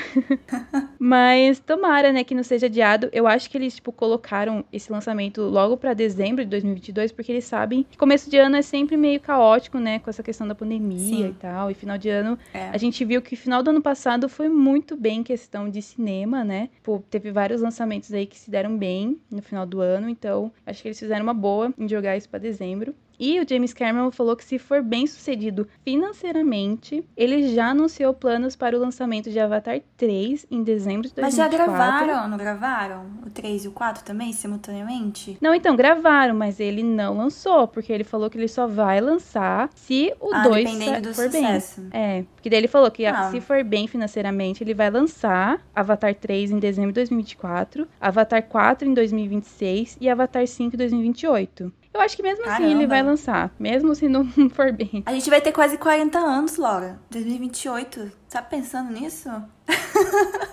[1.00, 3.10] Mas tomara, né, que não seja adiado.
[3.12, 7.45] Eu acho que eles, tipo, colocaram esse lançamento logo para dezembro de 2022, porque eles
[7.45, 11.00] sabem que começo de ano é sempre meio caótico, né, com essa questão da pandemia
[11.00, 11.30] Sim.
[11.30, 11.71] e tal.
[11.71, 12.69] E final de ano, é.
[12.69, 16.69] a gente viu que final do ano passado foi muito bem questão de cinema, né?
[16.84, 20.82] Pô, teve vários lançamentos aí que se deram bem no final do ano, então acho
[20.82, 22.93] que eles fizeram uma boa em jogar isso para dezembro.
[23.19, 28.56] E o James Cameron falou que se for bem sucedido financeiramente, ele já anunciou planos
[28.56, 31.21] para o lançamento de Avatar 3 em dezembro de 2024.
[31.21, 33.06] Mas já gravaram, não gravaram?
[33.25, 35.38] O 3 e o 4 também, simultaneamente?
[35.41, 39.69] Não, então, gravaram, mas ele não lançou, porque ele falou que ele só vai lançar
[39.75, 40.69] se o ah, 2
[41.15, 41.82] for sucesso.
[41.82, 41.89] bem.
[41.93, 43.32] É, porque daí ele falou que ah.
[43.32, 48.88] se for bem financeiramente, ele vai lançar Avatar 3 em dezembro de 2024, Avatar 4
[48.88, 51.73] em 2026 e Avatar 5 em 2028.
[51.95, 52.65] Eu acho que mesmo Caramba.
[52.65, 55.01] assim ele vai lançar, mesmo se não for bem.
[55.05, 56.99] A gente vai ter quase 40 anos, Laura.
[57.10, 58.12] 2028.
[58.29, 59.29] Tá pensando nisso?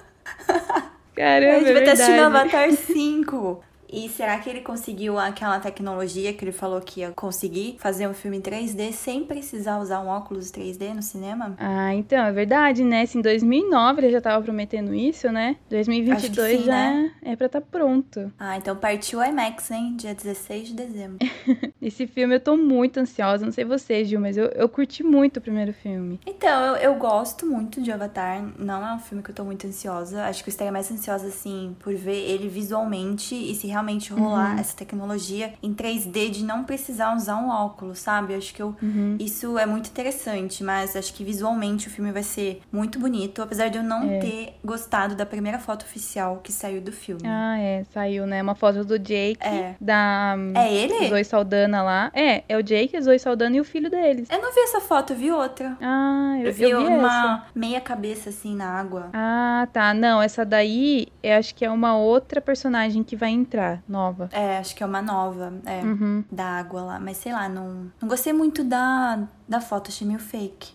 [1.16, 3.64] Caramba, A gente vai estar assistindo Avatar 5.
[3.92, 8.14] E será que ele conseguiu aquela tecnologia que ele falou que ia conseguir fazer um
[8.14, 11.54] filme em 3D sem precisar usar um óculos 3D no cinema?
[11.58, 13.04] Ah, então, é verdade, né?
[13.04, 15.56] Se em 2009 ele já tava prometendo isso, né?
[15.68, 17.12] 2022 sim, já né?
[17.22, 18.32] é pra estar tá pronto.
[18.38, 19.94] Ah, então partiu o IMAX, hein?
[19.96, 21.18] Dia 16 de dezembro.
[21.80, 25.36] Esse filme eu tô muito ansiosa, não sei você, Gil, mas eu, eu curti muito
[25.36, 26.18] o primeiro filme.
[26.26, 28.42] Então, eu, eu gosto muito de Avatar.
[28.58, 30.24] Não é um filme que eu tô muito ansiosa.
[30.24, 34.12] Acho que eu estaria mais ansiosa, assim, por ver ele visualmente e se realmente realmente
[34.12, 34.60] rolar uhum.
[34.60, 38.34] essa tecnologia em 3D de não precisar usar um óculos, sabe?
[38.34, 39.16] Acho que eu, uhum.
[39.18, 43.68] isso é muito interessante, mas acho que visualmente o filme vai ser muito bonito, apesar
[43.68, 44.18] de eu não é.
[44.20, 47.22] ter gostado da primeira foto oficial que saiu do filme.
[47.24, 48.40] Ah, é, saiu, né?
[48.40, 49.74] Uma foto do Jake, é.
[49.80, 51.08] da É ele?
[51.08, 52.10] Zoe Saldana lá.
[52.14, 54.28] É, é o Jake, a Zoe Saldana e o filho deles.
[54.30, 55.76] Eu não vi essa foto, eu vi outra.
[55.80, 57.46] Ah, eu, eu vi, eu vi uma essa.
[57.54, 59.10] meia cabeça assim na água.
[59.12, 59.92] Ah, tá.
[59.92, 64.28] Não, essa daí eu acho que é uma outra personagem que vai entrar nova.
[64.32, 66.24] É, acho que é uma nova, é, uhum.
[66.30, 67.00] da água lá.
[67.00, 70.72] Mas sei lá, não, não gostei muito da, da foto, achei meio fake.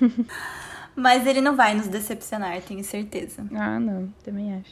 [0.94, 3.46] Mas ele não vai nos decepcionar, tenho certeza.
[3.54, 4.70] Ah, não, também acho.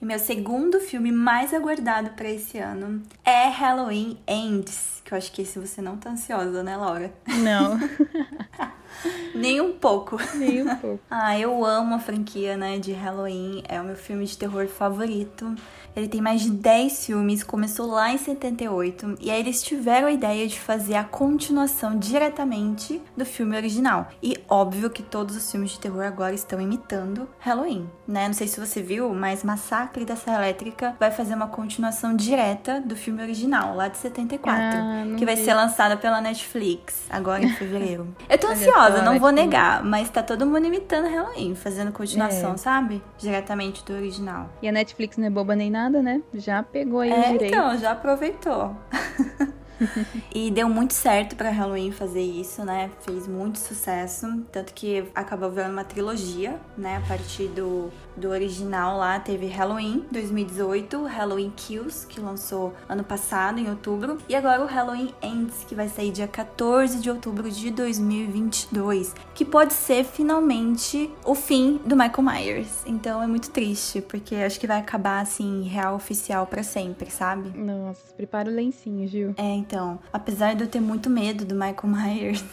[0.00, 5.30] E meu segundo filme mais aguardado para esse ano é Halloween Ends, que eu acho
[5.30, 7.12] que esse você não tá ansiosa, né, Laura?
[7.26, 7.78] Não.
[9.34, 10.16] Nem um pouco.
[10.34, 11.00] Nem um pouco.
[11.10, 13.62] ah, eu amo a franquia, né, de Halloween.
[13.68, 15.54] É o meu filme de terror favorito.
[15.96, 20.12] Ele tem mais de 10 filmes, começou lá em 78, e aí eles tiveram a
[20.12, 24.08] ideia de fazer a continuação diretamente do filme original.
[24.20, 28.26] E óbvio que todos os filmes de terror agora estão imitando Halloween, né?
[28.26, 32.80] Não sei se você viu, mas Massacre da Serra Elétrica vai fazer uma continuação direta
[32.80, 35.44] do filme original, lá de 74, ah, que vai vi.
[35.44, 38.14] ser lançada pela Netflix agora em fevereiro.
[38.28, 42.56] Eu tô ansiosa, não vou negar, mas tá todo mundo imitando Halloween, fazendo continuação, é.
[42.56, 43.02] sabe?
[43.18, 44.48] Diretamente do original.
[44.62, 46.22] E a Netflix não é boba nem nada né?
[46.34, 47.54] Já pegou aí é, o direito.
[47.54, 48.76] Então, já aproveitou.
[50.34, 52.90] e deu muito certo para Halloween fazer isso, né?
[53.00, 56.96] Fez muito sucesso, tanto que acabou virando uma trilogia, né?
[56.96, 63.58] A partir do do original lá teve Halloween 2018, Halloween Kills, que lançou ano passado,
[63.58, 67.70] em outubro, e agora o Halloween Ends, que vai sair dia 14 de outubro de
[67.70, 72.82] 2022, que pode ser finalmente o fim do Michael Myers.
[72.86, 77.56] Então é muito triste, porque acho que vai acabar assim, real oficial para sempre, sabe?
[77.58, 79.34] Nossa, prepara o lencinho, Gil.
[79.36, 79.73] É, então,
[80.12, 82.44] apesar de eu ter muito medo do Michael Myers,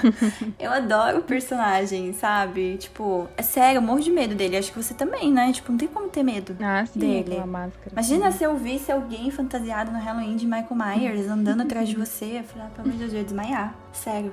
[0.58, 2.76] eu adoro o personagem, sabe?
[2.78, 4.56] Tipo, é sério, eu morro de medo dele.
[4.56, 5.52] Acho que você também, né?
[5.52, 7.44] Tipo, não tem como ter medo ah, sim, dele.
[7.44, 8.38] Máscara, Imagina sim.
[8.38, 12.38] se eu visse alguém fantasiado no Halloween de Michael Myers andando atrás de você.
[12.38, 13.74] Eu falei, ah, pelo amor de Deus, eu ia desmaiar.
[13.92, 14.32] Sério.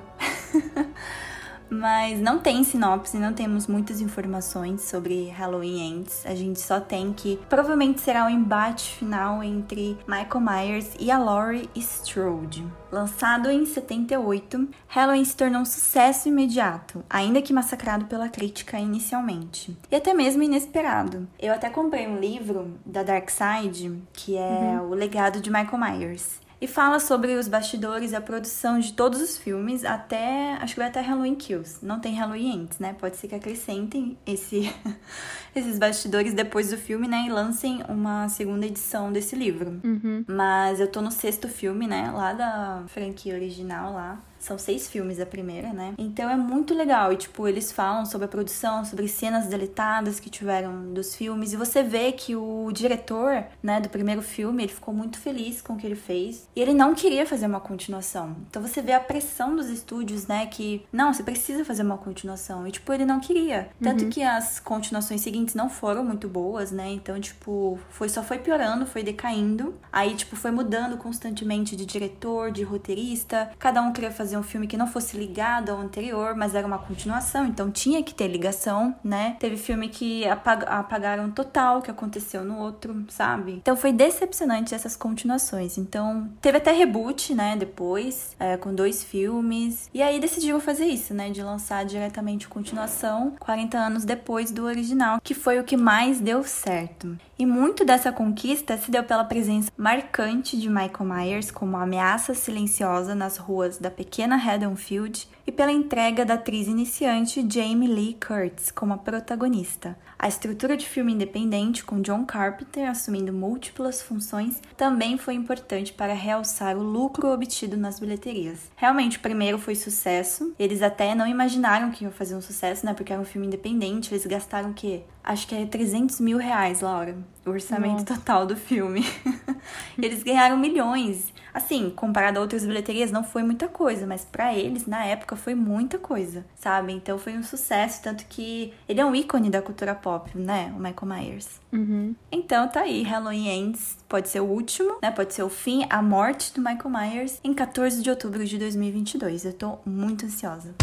[1.70, 6.26] Mas não tem sinopse, não temos muitas informações sobre Halloween Ends.
[6.26, 11.12] A gente só tem que provavelmente será o um embate final entre Michael Myers e
[11.12, 12.66] a Laurie Strode.
[12.92, 19.78] Lançado em 78, Halloween se tornou um sucesso imediato, ainda que massacrado pela crítica inicialmente.
[19.92, 21.28] E até mesmo inesperado.
[21.40, 24.90] Eu até comprei um livro da Dark Side, que é uhum.
[24.90, 29.38] O Legado de Michael Myers e fala sobre os bastidores a produção de todos os
[29.38, 31.86] filmes até, acho que vai até Halloween Kills.
[31.86, 32.96] Não tem Halloween antes, né?
[33.00, 34.74] Pode ser que acrescentem esse,
[35.56, 37.26] esses bastidores depois do filme, né?
[37.28, 39.80] E lancem uma segunda edição desse livro.
[39.84, 40.26] Uhum.
[40.28, 42.12] Mas eu tô no sexto filme, né?
[42.12, 44.22] Lá da franquia original lá.
[44.40, 45.94] São seis filmes a primeira, né?
[45.98, 47.12] Então é muito legal.
[47.12, 51.54] E, tipo, eles falam sobre a produção, sobre cenas deletadas que tiveram dos filmes.
[51.54, 55.74] E você vê que o diretor, né, do primeiro filme, ele ficou muito feliz com
[55.74, 56.48] o que ele fez.
[56.56, 58.36] E ele não queria fazer uma continuação.
[58.50, 62.66] Então você vê a pressão dos estúdios, né, que, não, você precisa fazer uma continuação.
[62.68, 63.70] E, tipo, ele não queria.
[63.82, 64.10] Tanto uhum.
[64.10, 66.90] que as continuações seguintes não foram muito boas, né?
[66.90, 69.76] Então, tipo, foi só foi piorando, foi decaindo.
[69.92, 73.52] Aí, tipo, foi mudando constantemente de diretor, de roteirista.
[73.60, 76.68] Cada um queria fazer fazer um filme que não fosse ligado ao anterior, mas era
[76.68, 79.36] uma continuação, então tinha que ter ligação, né?
[79.40, 83.54] Teve filme que apag apagaram total o que aconteceu no outro, sabe?
[83.54, 85.80] Então foi decepcionante essas continuações.
[85.80, 87.56] Então teve até reboot, né?
[87.58, 89.90] Depois, é, com dois filmes.
[89.92, 91.32] E aí decidiram fazer isso, né?
[91.32, 96.44] De lançar diretamente continuação 40 anos depois do original, que foi o que mais deu
[96.44, 97.18] certo.
[97.40, 103.16] E muito dessa conquista se deu pela presença marcante de Michael Myers como ameaça silenciosa
[103.16, 108.94] nas ruas da pequena Haddonfield e pela entrega da atriz iniciante Jamie Lee Curtis como
[108.94, 109.98] a protagonista.
[110.18, 116.14] A estrutura de filme independente, com John Carpenter assumindo múltiplas funções, também foi importante para
[116.14, 118.70] realçar o lucro obtido nas bilheterias.
[118.76, 120.54] Realmente, o primeiro foi sucesso.
[120.60, 122.94] Eles até não imaginaram que iam fazer um sucesso, né?
[122.94, 124.14] Porque era um filme independente.
[124.14, 125.04] Eles gastaram o quê?
[125.24, 127.18] Acho que é 300 mil reais, Laura.
[127.46, 128.16] O orçamento Nossa.
[128.16, 129.06] total do filme.
[129.98, 131.32] eles ganharam milhões.
[131.60, 135.54] Assim, comparado a outras bilheterias, não foi muita coisa, mas para eles, na época, foi
[135.54, 136.94] muita coisa, sabe?
[136.94, 140.74] Então foi um sucesso, tanto que ele é um ícone da cultura pop, né?
[140.74, 141.60] O Michael Myers.
[141.74, 142.16] Uhum.
[142.32, 145.12] Então tá aí, Halloween Ends pode ser o último, né?
[145.12, 149.44] Pode ser o fim, a morte do Michael Myers em 14 de outubro de 2022.
[149.44, 150.74] Eu tô muito ansiosa.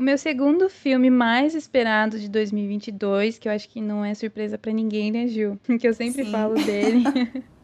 [0.00, 4.56] O meu segundo filme mais esperado de 2022, que eu acho que não é surpresa
[4.56, 5.60] para ninguém, né, Gil?
[5.78, 6.30] Que eu sempre Sim.
[6.30, 7.04] falo dele.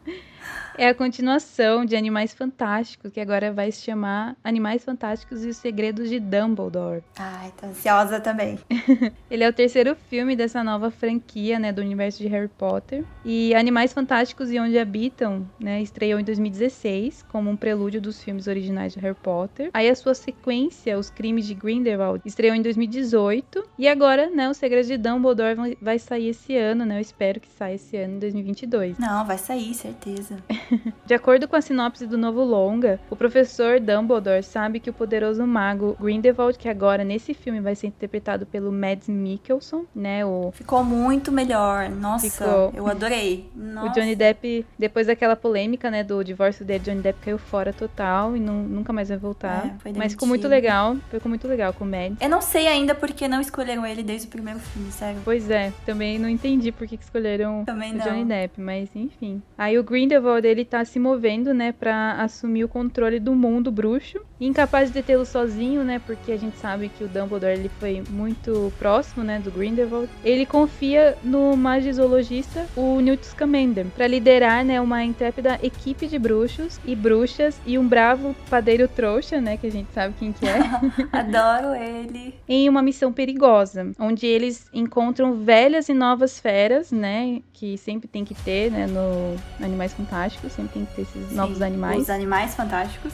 [0.77, 5.57] é a continuação de Animais Fantásticos, que agora vai se chamar Animais Fantásticos e os
[5.57, 7.03] Segredos de Dumbledore.
[7.17, 8.59] Ai, tô ansiosa também.
[9.29, 13.03] Ele é o terceiro filme dessa nova franquia, né, do universo de Harry Potter.
[13.25, 18.45] E Animais Fantásticos e Onde Habitam, né, estreou em 2016 como um prelúdio dos filmes
[18.45, 19.71] originais de Harry Potter.
[19.73, 23.63] Aí a sua sequência, Os Crimes de Grindelwald, estreou em 2018.
[23.79, 26.97] E agora, né, Os Segredos de Dumbledore vai sair esse ano, né?
[26.97, 28.99] Eu espero que saia esse ano, em 2022.
[28.99, 30.37] Não, vai sair, certeza.
[31.05, 35.45] De acordo com a sinopse do novo longa, o professor Dumbledore sabe que o poderoso
[35.45, 40.83] mago Grindelwald, que agora nesse filme vai ser interpretado pelo Mads Mikkelsen, né, o Ficou
[40.83, 41.89] muito melhor.
[41.89, 42.71] Nossa, Ficou...
[42.75, 43.49] eu adorei.
[43.55, 43.87] Nossa.
[43.87, 48.35] O Johnny Depp, depois daquela polêmica, né, do divórcio dele, Johnny Depp caiu fora total
[48.35, 49.77] e não, nunca mais vai voltar.
[49.85, 52.17] É, Mas ficou muito legal, ficou muito legal com o Mads.
[52.21, 55.21] Eu não sei ainda porque não escolheram ele desde o primeiro filme, sério.
[55.23, 59.41] Pois é, também não entendi por que escolheram também o Johnny Depp, mas enfim.
[59.57, 64.19] Aí o Grindelwald, ele tá se movendo, né, para assumir o controle do mundo bruxo.
[64.39, 68.71] Incapaz de detê-lo sozinho, né, porque a gente sabe que o Dumbledore ele foi muito
[68.77, 70.09] próximo, né, do Grindelwald.
[70.23, 76.79] Ele confia no magizoologista, o Newt Scamander, para liderar, né, uma intrépida equipe de bruxos
[76.85, 80.59] e bruxas e um bravo padeiro trouxa, né, que a gente sabe quem que é.
[81.11, 82.35] Adoro ele.
[82.47, 88.23] em uma missão perigosa, onde eles encontram velhas e novas feras, né, que sempre tem
[88.23, 92.01] que ter, né, no Animais Fantásticos, sempre tem que ter esses Sim, novos animais.
[92.03, 93.13] Os animais fantásticos.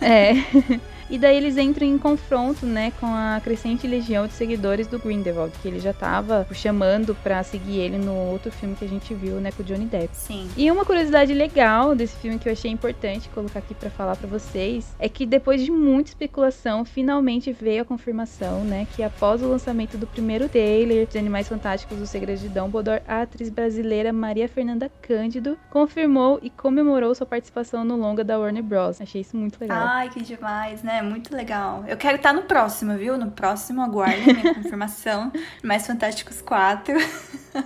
[0.00, 0.32] É.
[1.12, 5.52] E daí eles entram em confronto, né, com a crescente legião de seguidores do Grindelwald,
[5.60, 9.34] que ele já tava chamando para seguir ele no outro filme que a gente viu,
[9.34, 10.08] né, com o Johnny Depp.
[10.16, 10.48] Sim.
[10.56, 14.26] E uma curiosidade legal desse filme que eu achei importante colocar aqui para falar para
[14.26, 19.48] vocês é que depois de muita especulação, finalmente veio a confirmação, né, que após o
[19.48, 24.48] lançamento do primeiro trailer de Animais Fantásticos: Os Segredos de Dumbledore, a atriz brasileira Maria
[24.48, 28.98] Fernanda Cândido confirmou e comemorou sua participação no longa da Warner Bros.
[28.98, 29.86] Achei isso muito legal.
[29.86, 31.01] Ai, que demais, né?
[31.02, 31.84] Muito legal.
[31.86, 33.18] Eu quero estar no próximo, viu?
[33.18, 35.32] No próximo, aguarde minha confirmação.
[35.62, 36.94] Mais Fantásticos 4.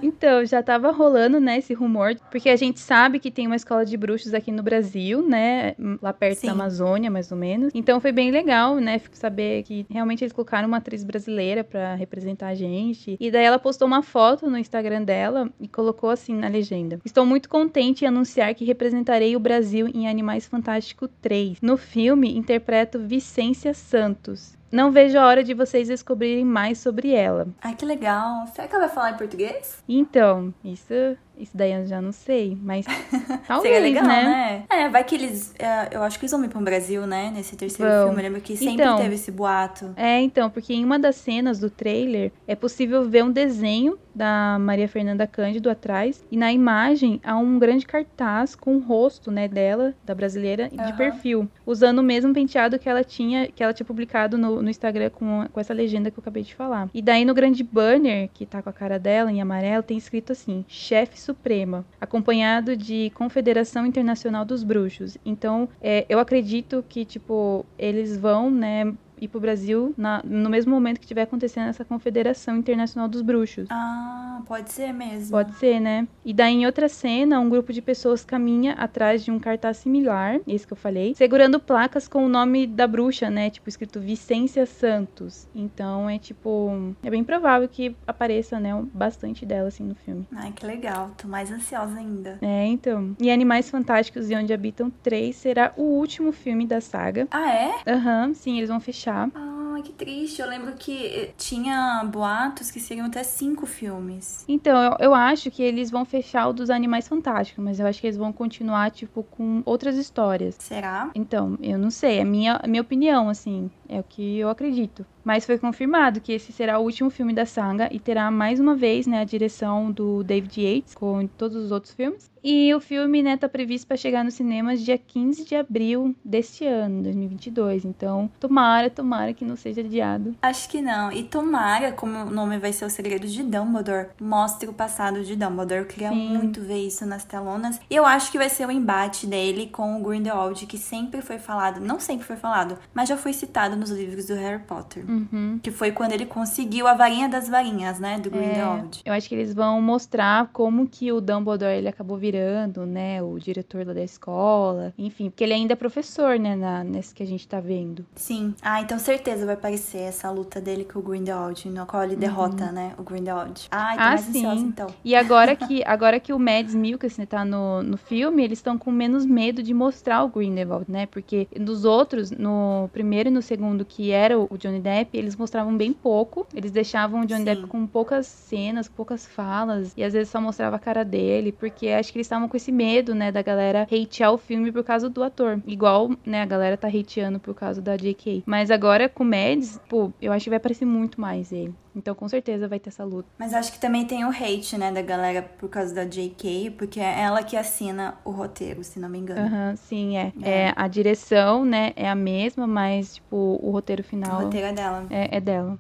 [0.03, 3.85] Então, já tava rolando, né, esse rumor, porque a gente sabe que tem uma escola
[3.85, 6.49] de bruxos aqui no Brasil, né, lá perto Sim.
[6.49, 7.71] da Amazônia, mais ou menos.
[7.75, 12.49] Então foi bem legal, né, saber que realmente eles colocaram uma atriz brasileira pra representar
[12.49, 13.17] a gente.
[13.21, 17.25] E daí ela postou uma foto no Instagram dela e colocou assim na legenda: Estou
[17.25, 21.59] muito contente em anunciar que representarei o Brasil em Animais Fantástico 3.
[21.61, 24.57] No filme, interpreto Vicência Santos.
[24.71, 27.49] Não vejo a hora de vocês descobrirem mais sobre ela.
[27.61, 28.47] Ai, que legal.
[28.47, 29.83] Será que ela vai falar em português?
[29.89, 30.95] Então, isso,
[31.39, 32.85] isso daí eu já não sei, mas
[33.47, 34.25] talvez, Seria legal, né?
[34.25, 34.65] né?
[34.69, 35.55] É, vai que eles.
[35.59, 37.31] é, eu acho que eles vão vir pro Brasil, né?
[37.35, 38.03] Nesse terceiro Vão.
[38.09, 38.19] filme.
[38.19, 38.97] Eu lembro que sempre Então.
[38.99, 39.93] teve esse boato.
[39.97, 44.57] É, então, porque em uma das cenas do trailer é possível ver um desenho da
[44.59, 49.47] Maria Fernanda Cândido atrás e na imagem há um grande cartaz com o rosto, né,
[49.47, 50.97] dela, da brasileira, de Aham.
[50.97, 55.11] perfil, usando o mesmo penteado que ela tinha, que ela tinha publicado no, no Instagram
[55.11, 56.89] com, com essa legenda que eu acabei de falar.
[56.95, 60.33] E daí no grande banner, que tá com a cara dela em amarelo, tem escrito
[60.33, 65.19] assim: Chefe Suprema, acompanhado de Confederação Internacional dos Bruxos.
[65.25, 70.71] Então, é, eu acredito que, tipo, eles vão, né, ir pro Brasil na- no mesmo
[70.73, 73.67] momento que estiver acontecendo essa Confederação Internacional dos Bruxos.
[73.71, 75.31] Ah, pode ser mesmo.
[75.31, 76.07] Pode ser, né?
[76.25, 80.41] E daí, em outra cena, um grupo de pessoas caminha atrás de um cartaz similar,
[80.47, 83.51] esse que eu falei, segurando placas com o nome da bruxa, né?
[83.51, 85.49] Tipo, escrito Vicência Santos.
[85.55, 86.95] Então, é tipo...
[87.03, 88.71] É bem provável que apareça, né?
[88.93, 90.27] Bastante dela, assim, no filme.
[90.35, 91.11] Ai, que legal.
[91.17, 92.39] Tô mais ansiosa ainda.
[92.43, 93.17] É, então.
[93.21, 97.27] E Animais Fantásticos e Onde Habitam 3 será o último filme da saga.
[97.31, 97.75] Ah, é?
[97.87, 99.06] Aham, sim, eles vão fechar.
[99.35, 100.41] Ai, que triste.
[100.41, 104.45] Eu lembro que eh, tinha boatos que seriam até cinco filmes.
[104.49, 108.01] Então, eu, eu acho que eles vão fechar o dos Animais Fantásticos, mas eu acho
[108.01, 110.57] que eles vão continuar, tipo, com outras histórias.
[110.59, 111.11] Será?
[111.15, 115.05] Então, eu não sei, é minha, minha opinião, assim, é o que eu acredito.
[115.25, 118.77] Mas foi confirmado que esse será o último filme da saga e terá mais uma
[118.77, 122.31] vez, né, a direção do David Yates com todos os outros filmes.
[122.49, 126.65] E o filme, né, tá previsto para chegar nos cinemas dia 15 de abril deste
[126.65, 127.85] ano, 2022.
[127.85, 130.33] Então, tomara, tomara que não seja adiado.
[130.41, 131.11] Acho que não.
[131.11, 135.35] E tomara, como o nome vai ser O Segredos de Dumbledore, mostre o passado de
[135.35, 135.81] Dumbledore.
[135.81, 136.37] Eu queria Sim.
[136.37, 137.81] muito ver isso nas telonas.
[137.91, 141.39] E eu acho que vai ser o embate dele com o Grindelwald, que sempre foi
[141.39, 145.05] falado, não sempre foi falado, mas já foi citado nos livros do Harry Potter.
[145.09, 145.59] Uhum.
[145.63, 149.03] Que foi quando ele conseguiu a varinha das varinhas, né, do Grindelwald.
[149.05, 153.39] Eu acho que eles vão mostrar como que o Dumbledore ele acabou virando, né, o
[153.39, 157.27] diretor lá da escola, enfim, porque ele ainda é professor, né, na, nesse que a
[157.27, 158.05] gente tá vendo.
[158.15, 158.55] Sim.
[158.63, 162.71] Ah, então certeza vai aparecer essa luta dele com o Grindelwald, no qual ele derrota,
[162.73, 163.69] né, o Grindelwald.
[163.71, 163.83] Tô Uhum.
[163.83, 164.39] Ah, mais sim.
[164.39, 164.87] ansiosa então.
[165.05, 168.91] E agora que, agora que o Mads Mikkelsen tá no, no filme, eles estão com
[168.91, 171.07] menos medo de mostrar o Grindelwald, né?
[171.07, 175.77] Porque nos outros, no primeiro e no segundo, que era o Johnny Depp, eles mostravam
[175.77, 176.47] bem pouco.
[176.55, 177.45] Eles deixavam o Johnny Sim.
[177.45, 179.93] Depp com poucas cenas, poucas falas.
[179.97, 182.71] E às vezes só mostrava a cara dele, porque acho que eles estavam com esse
[182.71, 185.61] medo, né, da galera hatear o filme por causa do ator.
[185.67, 188.45] Igual, né, a galera tá hateando por causa da J.K.
[188.47, 191.75] Mas agora com o Mads, pô, eu acho que vai aparecer muito mais ele.
[191.97, 193.29] Então com certeza vai ter essa luta.
[193.39, 197.01] Mas acho que também tem o hate, né, da galera por causa da JK, porque
[197.01, 199.41] é ela que assina o roteiro, se não me engano.
[199.41, 200.33] Aham, sim, é.
[200.43, 200.51] É.
[200.51, 200.73] é.
[200.77, 205.07] A direção, né, é a mesma, mas, tipo, o roteiro O final roteiro é dela.
[205.11, 205.79] é, é dela.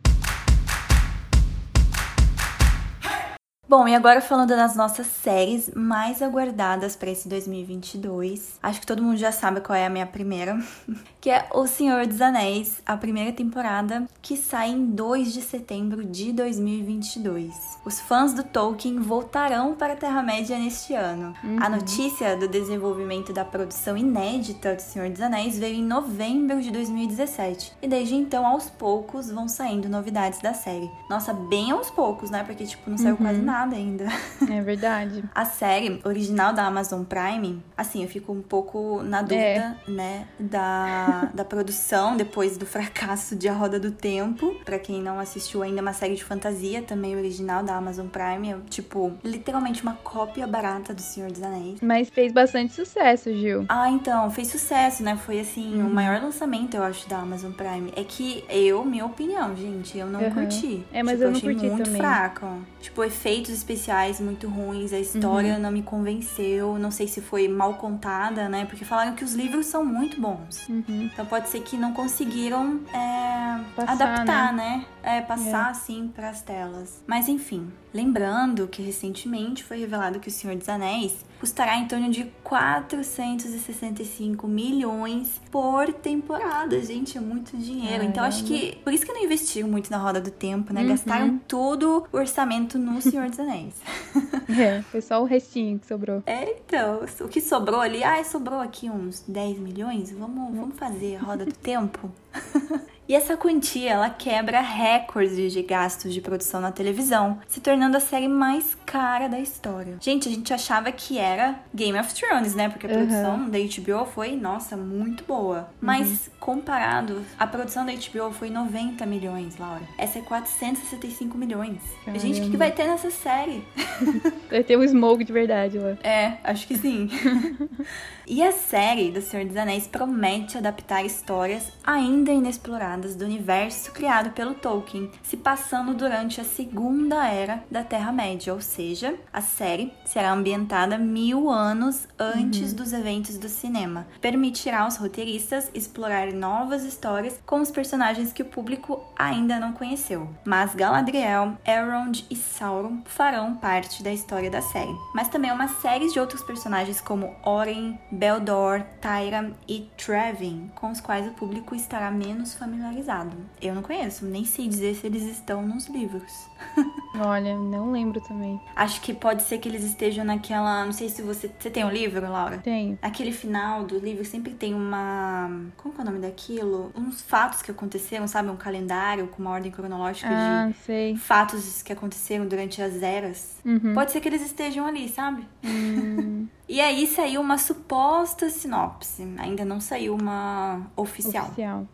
[3.79, 8.59] Bom, e agora falando das nossas séries mais aguardadas para esse 2022.
[8.63, 10.59] Acho que todo mundo já sabe qual é a minha primeira,
[11.21, 16.07] que é O Senhor dos Anéis, a primeira temporada, que sai em 2 de setembro
[16.07, 17.53] de 2022.
[17.85, 21.35] Os fãs do Tolkien voltarão para a Terra-média neste ano.
[21.61, 26.71] A notícia do desenvolvimento da produção inédita do Senhor dos Anéis veio em novembro de
[26.71, 27.75] 2017.
[27.83, 30.91] E desde então, aos poucos, vão saindo novidades da série.
[31.11, 32.43] Nossa, bem aos poucos, né?
[32.43, 34.07] Porque, tipo, não saiu quase nada ainda.
[34.51, 35.25] É verdade.
[35.35, 39.91] A série original da Amazon Prime, assim, eu fico um pouco na dúvida, É.
[39.91, 44.55] né, da, da produção depois do fracasso de A Roda do Tempo.
[44.65, 48.51] Pra quem não assistiu ainda, é uma série de fantasia também original da Amazon Prime.
[48.53, 51.81] É, tipo, literalmente uma cópia barata do Senhor dos Anéis.
[51.81, 53.65] Mas fez bastante sucesso, Gil.
[53.69, 55.17] Ah, então, fez sucesso, né?
[55.17, 55.89] Foi assim, Uhum.
[55.89, 57.93] o maior lançamento, eu acho, da Amazon Prime.
[57.97, 60.31] É que eu, minha opinião, gente, eu não Uhum.
[60.31, 60.85] curti.
[60.93, 62.01] É, mas tipo, eu não achei curti muito também.
[62.01, 62.47] fraco.
[62.81, 63.03] Tipo,
[63.47, 65.61] efeitos especiais muito ruins, a história Uhum.
[65.61, 66.79] não me convenceu.
[66.79, 68.65] Não sei se foi mal contada, né?
[68.67, 70.69] Porque falaram que os livros são muito bons.
[70.69, 71.11] Uhum.
[71.13, 74.85] Então pode ser que não conseguiram é, Passar, adaptar, né?
[75.07, 75.71] É, passar é.
[75.71, 77.01] assim para as telas.
[77.07, 82.11] Mas enfim, lembrando que recentemente foi revelado que O Senhor dos Anéis custará em torno
[82.11, 86.83] de 465 milhões por temporada.
[86.83, 88.03] Gente, é muito dinheiro.
[88.03, 90.83] Então acho que por isso que não investiram muito na roda do tempo, né?
[90.83, 90.89] Uhum.
[90.89, 93.75] Gastaram todo o orçamento no Senhor dos Anéis.
[94.59, 96.25] é, foi só o restinho que sobrou.
[96.27, 101.17] É, então, o que sobrou ali, ah, sobrou aqui uns 10 milhões, vamos, vamos fazer
[101.17, 102.11] a roda do tempo.
[103.09, 108.01] E essa quantia ela quebra recordes de gastos de produção na televisão, se tornando a
[108.01, 109.97] série mais cara da história.
[110.01, 112.69] Gente, a gente achava que era Game of Thrones, né?
[112.69, 112.97] Porque a uhum.
[112.97, 115.69] produção da HBO foi, nossa, muito boa.
[115.81, 116.33] Mas uhum.
[116.41, 119.83] comparado, a produção da HBO foi 90 milhões, Laura.
[119.97, 121.79] Essa é 465 milhões.
[122.05, 122.19] Caramba.
[122.19, 123.63] Gente, o que, que vai ter nessa série?
[124.51, 125.97] vai ter um smoke de verdade lá.
[126.03, 127.09] É, acho que sim.
[128.27, 134.31] e a série do Senhor dos Anéis promete adaptar histórias ainda inexploradas do universo criado
[134.31, 140.33] pelo Tolkien, se passando durante a Segunda Era da Terra-média, ou seja, a série será
[140.33, 142.77] ambientada mil anos antes uhum.
[142.77, 144.07] dos eventos do cinema.
[144.21, 150.29] Permitirá aos roteiristas explorar novas histórias com os personagens que o público ainda não conheceu.
[150.45, 154.95] Mas Galadriel, Elrond e Sauron farão parte da história da série.
[155.15, 161.01] Mas também uma série de outros personagens como Oren, Beldor, Tyra e Trevin, com os
[161.01, 163.37] quais o público estará menos familiarizado.
[163.61, 166.33] Eu não conheço, nem sei dizer se eles estão nos livros.
[167.19, 168.61] Olha, não lembro também.
[168.75, 170.85] Acho que pode ser que eles estejam naquela.
[170.85, 171.51] Não sei se você.
[171.59, 172.59] Você tem um livro, Laura?
[172.59, 172.99] Tenho.
[173.01, 175.51] Aquele final do livro sempre tem uma.
[175.77, 176.93] Como é o nome daquilo?
[176.95, 178.51] Uns fatos que aconteceram, sabe?
[178.51, 181.17] Um calendário com uma ordem cronológica ah, de sei.
[181.17, 183.57] fatos que aconteceram durante as eras.
[183.65, 183.95] Uhum.
[183.95, 185.47] Pode ser que eles estejam ali, sabe?
[185.65, 186.47] Hum.
[186.69, 189.23] E aí saiu uma suposta sinopse.
[189.39, 191.47] Ainda não saiu uma oficial.
[191.47, 191.87] Oficial.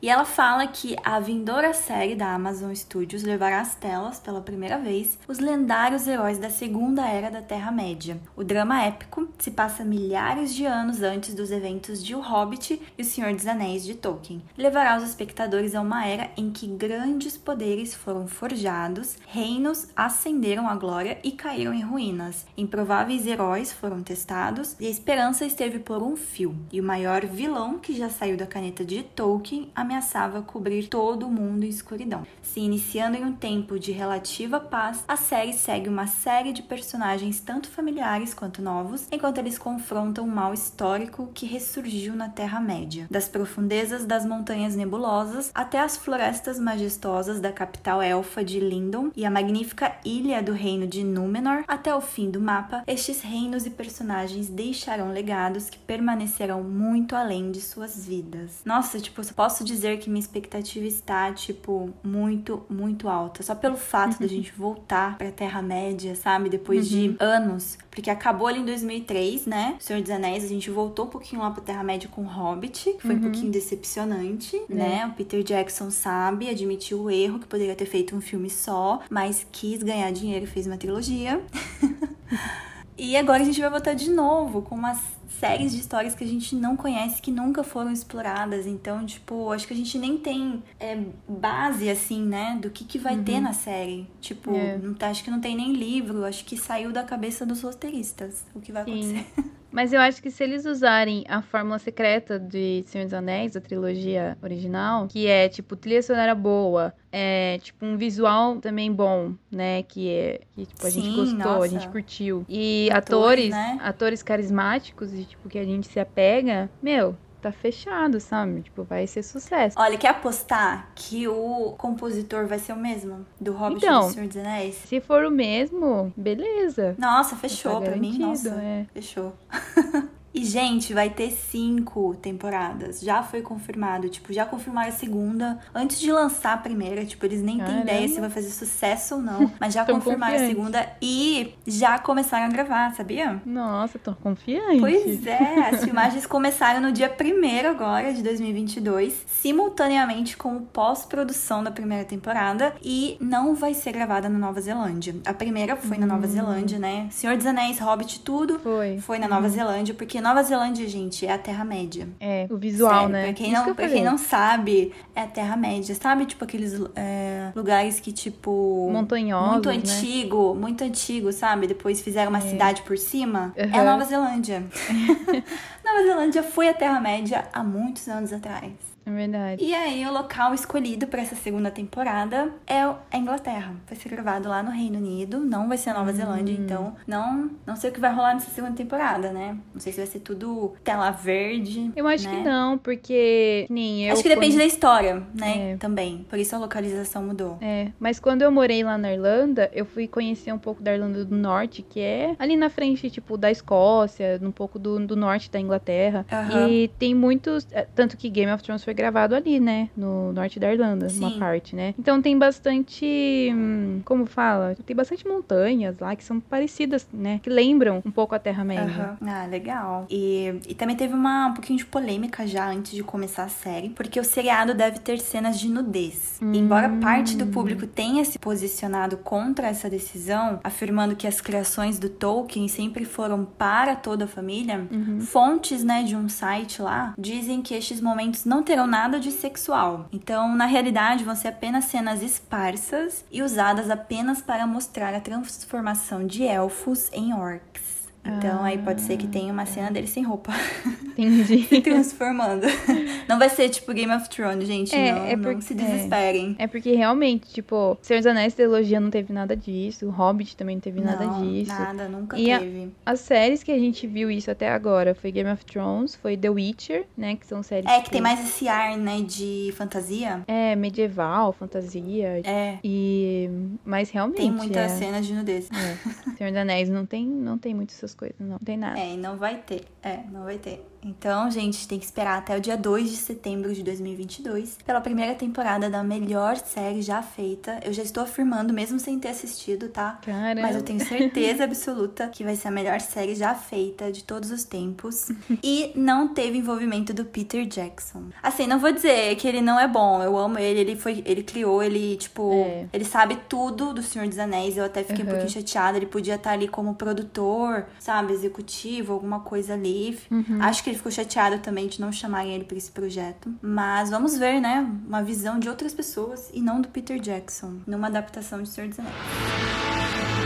[0.00, 4.78] E ela fala que a vindoura série da Amazon Studios levará às telas pela primeira
[4.78, 8.18] vez os lendários heróis da Segunda Era da Terra-média.
[8.36, 13.02] O drama épico se passa milhares de anos antes dos eventos de O Hobbit e
[13.02, 14.42] O Senhor dos Anéis de Tolkien.
[14.56, 20.74] Levará os espectadores a uma era em que grandes poderes foram forjados, reinos ascenderam à
[20.74, 22.46] glória e caíram em ruínas.
[22.56, 26.54] Improváveis heróis foram testados e a esperança esteve por um fio.
[26.72, 31.30] E o maior vilão que já saiu da caneta de Tolkien ameaçava cobrir todo o
[31.30, 32.26] mundo em escuridão.
[32.42, 37.40] Se iniciando em um tempo de relativa paz, a série segue uma série de personagens
[37.40, 43.28] tanto familiares quanto novos, enquanto eles confrontam o mal histórico que ressurgiu na Terra-média, das
[43.28, 49.30] profundezas das montanhas nebulosas até as florestas majestosas da capital elfa de Lindon e a
[49.30, 54.48] magnífica ilha do reino de Númenor, até o fim do mapa, estes reinos e personagens
[54.48, 58.62] deixarão legados que permanecerão muito além de suas vidas.
[58.64, 63.42] Nossa, tipo, eu posso dizer que minha expectativa está, tipo, muito, muito alta.
[63.42, 66.48] Só pelo fato da gente voltar pra Terra-média, sabe?
[66.48, 66.98] Depois uhum.
[66.98, 67.78] de anos.
[67.90, 69.76] Porque acabou ali em 2003, né?
[69.78, 73.12] Senhor dos Anéis, a gente voltou um pouquinho lá pra Terra-média com Hobbit, que foi
[73.12, 73.18] uhum.
[73.18, 74.74] um pouquinho decepcionante, é.
[74.74, 75.06] né?
[75.06, 79.46] O Peter Jackson sabe, admitiu o erro, que poderia ter feito um filme só, mas
[79.52, 81.40] quis ganhar dinheiro e fez uma trilogia.
[82.96, 84.98] e agora a gente vai voltar de novo com umas
[85.38, 88.66] séries de histórias que a gente não conhece, que nunca foram exploradas.
[88.66, 92.98] Então, tipo, acho que a gente nem tem é, base, assim, né, do que, que
[92.98, 93.24] vai uhum.
[93.24, 94.08] ter na série.
[94.20, 94.78] Tipo, é.
[94.78, 98.44] não, tá, acho que não tem nem livro, acho que saiu da cabeça dos roteiristas
[98.54, 99.18] o que vai Sim.
[99.18, 99.54] acontecer.
[99.74, 103.60] Mas eu acho que se eles usarem a fórmula secreta de Senhor dos Anéis, da
[103.60, 109.82] trilogia original, que é, tipo, trilha sonora boa, é, tipo, um visual também bom, né?
[109.82, 111.64] Que, é, que tipo, a Sim, gente gostou, nossa.
[111.64, 112.46] a gente curtiu.
[112.48, 113.78] E atores, atores, né?
[113.82, 118.62] atores carismáticos e, tipo, que a gente se apega, meu, tá fechado, sabe?
[118.62, 119.76] Tipo, vai ser sucesso.
[119.78, 123.26] Olha, quer apostar que o compositor vai ser o mesmo?
[123.40, 124.76] Do Hobbit então, do Senhor dos Anéis?
[124.86, 126.94] Se for o mesmo, beleza.
[126.98, 128.18] Nossa, fechou tá pra mim.
[128.18, 128.86] Nossa, é.
[128.94, 129.34] fechou.
[130.34, 133.00] E, gente, vai ter cinco temporadas.
[133.00, 134.08] Já foi confirmado.
[134.08, 135.60] Tipo, já confirmaram a segunda.
[135.72, 139.20] Antes de lançar a primeira, tipo, eles nem têm ideia se vai fazer sucesso ou
[139.20, 139.52] não.
[139.60, 140.44] Mas já confirmaram confiante.
[140.44, 143.40] a segunda e já começaram a gravar, sabia?
[143.46, 144.80] Nossa, tô confiante.
[144.80, 151.62] Pois é, as filmagens começaram no dia 1 agora, de 2022, simultaneamente com o pós-produção
[151.62, 152.74] da primeira temporada.
[152.82, 155.14] E não vai ser gravada na Nova Zelândia.
[155.24, 156.30] A primeira foi na Nova hum.
[156.30, 157.06] Zelândia, né?
[157.10, 158.58] Senhor dos Anéis, Hobbit, tudo.
[158.58, 158.98] Foi.
[158.98, 159.50] Foi na Nova hum.
[159.50, 162.08] Zelândia, porque Nova Zelândia, gente, é a Terra-média.
[162.18, 163.24] É, o visual, Sério, né?
[163.24, 165.94] Pra quem, não, pra quem não sabe, é a Terra-média.
[165.94, 168.88] Sabe, tipo, aqueles é, lugares que, tipo...
[168.90, 169.74] Montanhosos, Muito né?
[169.74, 171.66] antigo, muito antigo, sabe?
[171.66, 172.40] Depois fizeram uma é.
[172.40, 173.52] cidade por cima.
[173.54, 173.70] Uhum.
[173.70, 174.64] É a Nova Zelândia.
[175.84, 178.93] Nova Zelândia foi a Terra-média há muitos anos atrás.
[179.06, 179.62] É verdade.
[179.64, 183.74] E aí, o local escolhido para essa segunda temporada é a Inglaterra.
[183.86, 186.14] Vai ser gravado lá no Reino Unido, não vai ser a Nova Hum.
[186.14, 189.56] Zelândia, então não, não sei o que vai rolar nessa segunda temporada, né?
[189.74, 191.92] Não sei se vai ser tudo tela verde.
[191.94, 192.36] Eu acho né?
[192.36, 194.12] que não, porque que nem eu.
[194.14, 195.72] Acho que depende quando- da história, né?
[195.72, 195.76] É.
[195.76, 196.24] Também.
[196.30, 197.58] Por isso a localização mudou.
[197.60, 201.24] É, mas quando eu morei lá na Irlanda, eu fui conhecer um pouco da Irlanda
[201.24, 205.50] do Norte, que é ali na frente, tipo, da Escócia, um pouco do, do norte
[205.50, 206.24] da Inglaterra.
[206.32, 206.68] Aham.
[206.70, 207.66] E tem muitos.
[207.72, 209.88] é, Tanto que Game of Thrones foi gravado ali, né?
[209.96, 211.38] No norte da Irlanda, uma Sim.
[211.38, 211.94] parte, né?
[211.98, 213.50] Então tem bastante.
[213.54, 214.76] hum, Como fala?
[214.86, 217.40] Tem bastante montanhas lá que são parecidas, né?
[217.42, 218.84] Que lembram um pouco a Terra-média.
[218.84, 219.18] Aham.
[219.26, 220.06] Ah, legal.
[220.10, 223.90] E, e também teve uma, um pouquinho de polêmica já antes de começar a série,
[223.90, 226.38] porque o seriado deve ter cenas de nudez.
[226.40, 231.98] E Embora parte do público tenha se posicionado contra essa decisão, afirmando que as criações
[231.98, 234.86] do Tolkien sempre foram para toda a família,
[235.20, 240.08] fontes, né, de um site lá dizem que estes momentos não terão nada de sexual.
[240.12, 246.26] Então, na realidade, vão ser apenas cenas esparsas e usadas apenas para mostrar a transformação
[246.26, 248.03] de elfos em orcs.
[248.26, 250.52] Então, aí pode ser que tenha uma cena deles sem roupa.
[251.16, 251.62] Entendi.
[251.64, 252.66] se transformando.
[253.28, 254.94] Não vai ser tipo Game of Thrones, gente.
[254.94, 256.56] É, não, é não porque- se desesperem.
[256.58, 260.80] É porque realmente, tipo, Senhor dos Anéis trilogia não teve nada disso, Hobbit também não
[260.80, 261.72] teve nada não, disso.
[261.72, 262.92] Nada, nunca E a- teve.
[263.06, 266.50] As séries que a gente viu isso até agora foi Game of Thrones, foi The
[266.50, 267.36] Witcher, né?
[267.36, 267.86] Que são séries.
[267.90, 270.42] É que tem mais esse ar, né, de fantasia.
[270.46, 272.42] É, medieval, fantasia.
[272.44, 272.78] É.
[272.84, 273.48] E.
[273.84, 274.36] Mas realmente.
[274.38, 275.68] Tem muitas é, cenas de nudez.
[275.72, 276.34] é.
[276.36, 278.58] Senhor dos Anéis não tem, não tem muito essas coisas, não.
[278.58, 278.98] Tem nada.
[278.98, 279.84] É, e não vai ter.
[280.02, 280.84] É, não vai ter.
[281.04, 285.34] Então, gente, tem que esperar até o dia 2 de setembro de 2022 pela primeira
[285.34, 287.78] temporada da melhor série já feita.
[287.84, 290.18] Eu já estou afirmando, mesmo sem ter assistido, tá?
[290.24, 290.62] Caramba.
[290.62, 294.50] Mas eu tenho certeza absoluta que vai ser a melhor série já feita de todos
[294.50, 295.30] os tempos.
[295.62, 298.24] E não teve envolvimento do Peter Jackson.
[298.42, 300.22] Assim, não vou dizer que ele não é bom.
[300.22, 300.80] Eu amo ele.
[300.80, 301.22] Ele foi.
[301.26, 302.86] Ele criou, ele, tipo, É.
[302.92, 304.76] ele sabe tudo do Senhor dos Anéis.
[304.78, 305.34] Eu até fiquei um Uhum.
[305.34, 305.98] pouquinho chateada.
[305.98, 310.18] Ele podia estar ali como produtor, sabe, executivo, alguma coisa ali.
[310.30, 310.58] Uhum.
[310.62, 313.52] Acho que ele ficou chateado também de não chamarem ele pra esse projeto.
[313.60, 314.80] Mas vamos ver, né?
[315.06, 318.98] Uma visão de outras pessoas e não do Peter Jackson, numa adaptação de Senhor dos
[319.00, 320.43] Anéis.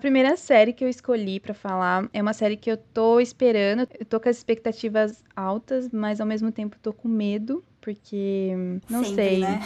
[0.00, 3.86] Primeira série que eu escolhi pra falar é uma série que eu tô esperando.
[3.98, 8.52] Eu tô com as expectativas altas, mas ao mesmo tempo tô com medo, porque
[8.88, 9.38] não Sempre, sei.
[9.40, 9.60] né?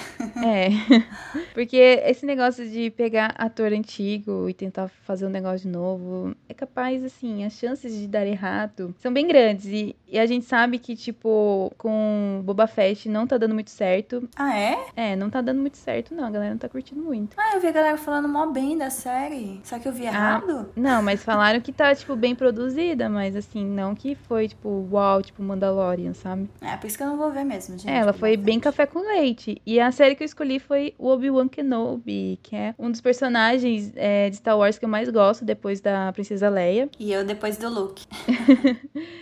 [0.45, 0.69] É.
[1.55, 6.55] Porque esse negócio de pegar ator antigo e tentar fazer um negócio de novo, é
[6.55, 9.67] capaz, assim, as chances de dar errado são bem grandes.
[9.67, 14.29] E, e a gente sabe que, tipo, com Boba Fett não tá dando muito certo.
[14.37, 14.79] Ah, é?
[14.97, 16.25] É, não tá dando muito certo, não.
[16.25, 17.37] A galera não tá curtindo muito.
[17.39, 19.61] Ah, eu vi a galera falando mó bem da série.
[19.63, 20.71] Só que eu vi errado?
[20.77, 25.23] Não, mas falaram que tá, tipo, bem produzida, mas assim, não que foi, tipo, uau,
[25.23, 26.49] tipo, Mandalorian, sabe?
[26.61, 27.91] É, por isso que eu não vou ver mesmo, gente.
[27.91, 29.61] É, ela foi bem café com leite.
[29.67, 33.93] E a série que eu escolhi foi o Obi-Wan Kenobi, que é um dos personagens
[33.97, 36.89] é, de Star Wars que eu mais gosto, depois da Princesa Leia.
[37.05, 38.05] E eu depois do Luke.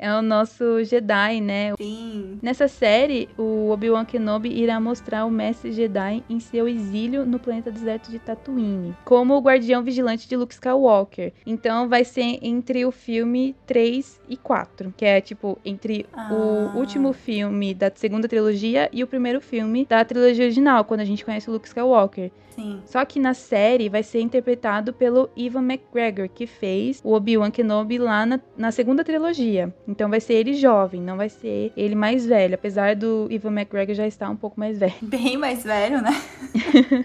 [0.01, 1.73] É o nosso Jedi, né?
[1.81, 2.39] Sim.
[2.43, 7.71] Nessa série, o Obi-Wan Kenobi irá mostrar o mestre Jedi em seu exílio no planeta
[7.71, 11.33] deserto de Tatooine, como o guardião vigilante de Luke Skywalker.
[11.47, 16.33] Então vai ser entre o filme 3 e 4, que é tipo entre Ah.
[16.33, 21.05] o último filme da segunda trilogia e o primeiro filme da trilogia original, quando a
[21.05, 22.31] gente conhece o Luke Skywalker.
[22.55, 22.83] Sim.
[22.85, 27.99] Só que na série vai ser interpretado pelo Ivan McGregor, que fez o Obi-Wan Kenobi
[27.99, 29.75] lá na, na segunda trilogia.
[29.89, 33.95] Então vai ser ele jovem, não vai ser ele mais velho, apesar do Ivan McGregor
[33.95, 34.95] já estar um pouco mais velho.
[35.01, 36.13] Bem mais velho, né?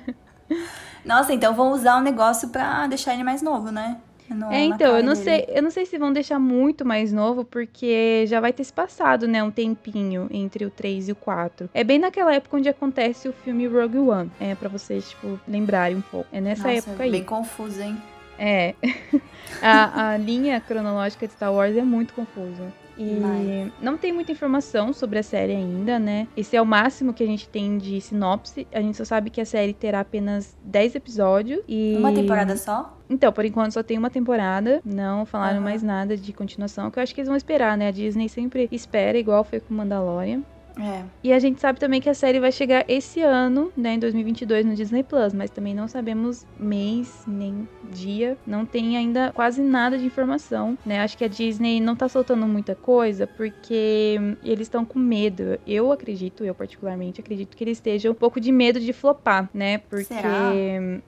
[1.06, 3.98] Nossa, então vão usar o negócio pra deixar ele mais novo, né?
[4.30, 5.24] No- É, então, eu não dele.
[5.24, 8.74] sei, eu não sei se vão deixar muito mais novo, porque já vai ter se
[8.74, 11.70] passado, né, um tempinho entre o 3 e o 4.
[11.74, 15.98] É bem naquela época onde acontece o filme Rogue One, é para vocês, tipo, lembrarem
[15.98, 16.28] um pouco.
[16.34, 17.12] É nessa Nossa, época aí.
[17.12, 17.98] bem confuso, hein?
[18.40, 18.76] É.
[19.62, 22.72] a, a linha cronológica de Star Wars é muito confusa.
[22.98, 26.28] E não tem muita informação sobre a série ainda, né?
[26.36, 28.68] Esse é o máximo que a gente tem de sinopse.
[28.72, 31.96] A gente só sabe que a série terá apenas 10 episódios e.
[31.98, 32.98] Uma temporada só?
[33.10, 35.64] Então, por enquanto só tem uma temporada, não falaram uhum.
[35.64, 37.88] mais nada de continuação, que eu acho que eles vão esperar, né?
[37.88, 40.44] A Disney sempre espera, igual foi com Mandalorian.
[40.80, 41.04] É.
[41.24, 44.66] E a gente sabe também que a série vai chegar esse ano, né, em 2022
[44.66, 49.98] no Disney Plus, mas também não sabemos mês nem dia, não tem ainda quase nada
[49.98, 51.00] de informação, né?
[51.02, 55.60] Acho que a Disney não tá soltando muita coisa porque eles estão com medo.
[55.66, 59.80] Eu acredito, eu particularmente acredito que eles estejam um pouco de medo de flopar, né?
[59.80, 60.52] Porque Será?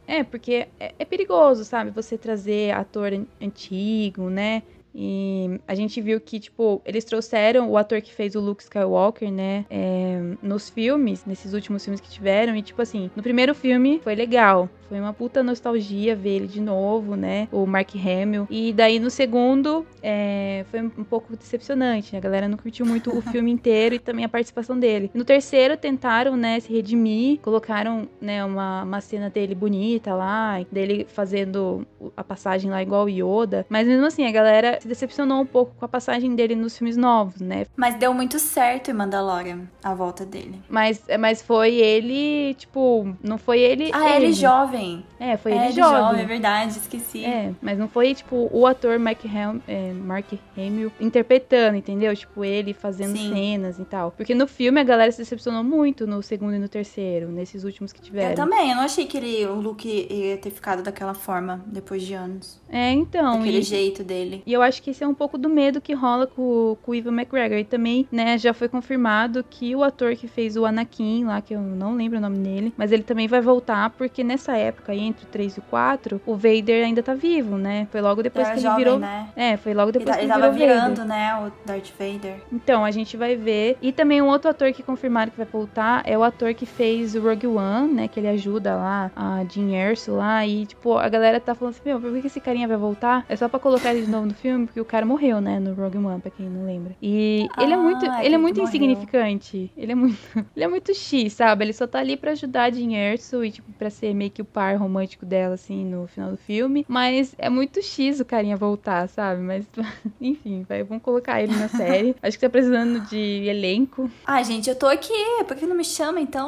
[0.07, 1.91] é, porque é, é perigoso, sabe?
[1.91, 3.11] Você trazer ator
[3.41, 4.63] antigo, né?
[4.93, 9.31] E a gente viu que, tipo, eles trouxeram o ator que fez o Luke Skywalker,
[9.31, 9.65] né?
[9.69, 12.55] É, nos filmes, nesses últimos filmes que tiveram.
[12.55, 14.69] E, tipo assim, no primeiro filme foi legal.
[14.89, 17.47] Foi uma puta nostalgia ver ele de novo, né?
[17.51, 18.47] O Mark Hamill.
[18.49, 22.15] E daí no segundo é, foi um pouco decepcionante.
[22.15, 25.11] A galera não curtiu muito o filme inteiro e também a participação dele.
[25.13, 27.39] No terceiro tentaram, né, se redimir.
[27.41, 30.59] Colocaram, né, uma, uma cena dele bonita lá.
[30.71, 31.85] Dele fazendo
[32.17, 33.67] a passagem lá igual o Yoda.
[33.69, 36.97] Mas mesmo assim, a galera se decepcionou um pouco com a passagem dele nos filmes
[36.97, 37.65] novos, né?
[37.75, 40.61] Mas deu muito certo em Mandalorian, a volta dele.
[40.69, 43.91] Mas, mas foi ele, tipo, não foi ele.
[43.93, 45.05] Ah, ele, ele jovem.
[45.19, 45.99] É, foi ele, ele jovem.
[45.99, 46.21] jovem.
[46.21, 47.25] É verdade, esqueci.
[47.25, 50.27] É, mas não foi, tipo, o ator Mark, Ham, é, Mark
[50.57, 52.15] Hamill interpretando, entendeu?
[52.15, 53.33] Tipo, ele fazendo Sim.
[53.33, 54.11] cenas e tal.
[54.11, 57.91] Porque no filme a galera se decepcionou muito no segundo e no terceiro, nesses últimos
[57.91, 58.31] que tiveram.
[58.31, 62.03] Eu também, eu não achei que ele, o Luke ia ter ficado daquela forma depois
[62.03, 62.59] de anos.
[62.69, 63.39] É, então.
[63.39, 64.43] Daquele e, jeito dele.
[64.45, 66.95] E eu acho que esse é um pouco do medo que rola com, com o
[66.95, 67.57] Ivan McGregor.
[67.57, 71.55] E também, né, já foi confirmado que o ator que fez o Anakin lá, que
[71.55, 74.99] eu não lembro o nome dele, mas ele também vai voltar, porque nessa época aí,
[74.99, 77.87] entre o 3 e o 4, o Vader ainda tá vivo, né?
[77.91, 78.99] Foi logo depois que ele jovem, virou.
[78.99, 79.29] Né?
[79.35, 81.05] É, foi logo depois ele, que ele, ele virou tava virando, Vader.
[81.05, 82.35] né, o Darth Vader.
[82.51, 83.77] Então, a gente vai ver.
[83.81, 87.15] E também um outro ator que confirmaram que vai voltar é o ator que fez
[87.15, 88.07] o Rogue One, né?
[88.07, 90.45] Que ele ajuda lá, a Jean Erso lá.
[90.45, 93.25] E, tipo, a galera tá falando assim, meu, por que esse carinha vai voltar?
[93.29, 95.59] É só pra colocar ele de novo no filme, porque o cara morreu, né?
[95.59, 96.95] No Rogue One, pra quem não lembra.
[97.01, 99.71] E ah, ele é muito, ele é muito insignificante.
[99.75, 100.17] Ele é muito,
[100.55, 101.65] ele é muito X, sabe?
[101.65, 104.41] Ele só tá ali pra ajudar a Jean Erso e, tipo, pra ser meio que
[104.41, 106.85] o par romântico dela, assim, no final do filme.
[106.87, 109.41] Mas é muito X o carinha voltar, sabe?
[109.41, 109.65] Mas,
[110.19, 112.15] enfim, vai, vamos colocar ele na série.
[112.21, 114.09] Acho que tá precisando de elenco.
[114.25, 115.13] Ah, gente, eu tô aqui.
[115.47, 116.47] Por que não me chama, então?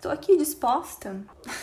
[0.00, 1.16] tô aqui disposta.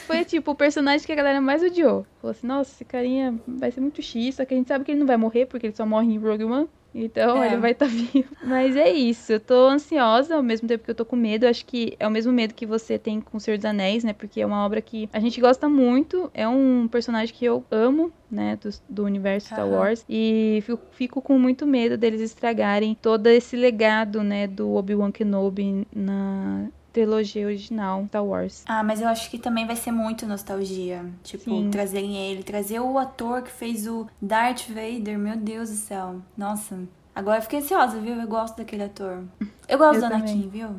[0.07, 2.05] Foi, tipo, o personagem que a galera mais odiou.
[2.25, 4.89] Falou assim, nossa, esse carinha vai ser muito X, só que a gente sabe que
[4.89, 6.67] ele não vai morrer, porque ele só morre em Rogue One.
[6.95, 7.47] Então é.
[7.47, 8.35] ele vai estar tá vivo.
[8.43, 9.33] Mas é isso.
[9.33, 11.45] Eu tô ansiosa ao mesmo tempo que eu tô com medo.
[11.45, 14.13] Acho que é o mesmo medo que você tem com o Senhor dos Anéis, né?
[14.13, 16.31] Porque é uma obra que a gente gosta muito.
[16.33, 18.55] É um personagem que eu amo, né?
[18.55, 20.05] Do, do universo Star Wars.
[20.09, 24.47] E fico, fico, com muito medo deles estragarem todo esse legado, né?
[24.47, 28.63] Do Obi-Wan Kenobi na trilogia original Star Wars.
[28.65, 31.05] Ah, mas eu acho que também vai ser muito nostalgia.
[31.23, 31.69] Tipo, Sim.
[31.69, 36.21] trazerem ele, trazer o ator que fez o Darth Vader, meu Deus do céu.
[36.37, 36.79] Nossa.
[37.13, 38.15] Agora eu fiquei ansiosa, viu?
[38.15, 39.25] Eu gosto daquele ator.
[39.67, 40.69] Eu gosto eu do Anakin, viu?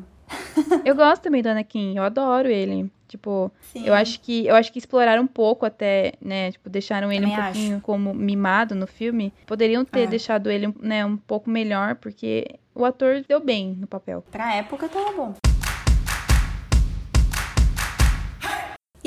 [0.83, 2.91] eu gosto também do Anakin, eu adoro ele.
[3.07, 3.85] Tipo, Sim.
[3.85, 7.39] eu acho que eu acho que exploraram um pouco até, né, tipo, deixaram ele Também
[7.39, 7.85] um pouquinho acho.
[7.85, 9.31] como mimado no filme.
[9.45, 10.07] Poderiam ter é.
[10.07, 14.25] deixado ele, né, um pouco melhor porque o ator deu bem no papel.
[14.31, 15.33] Pra época tava bom.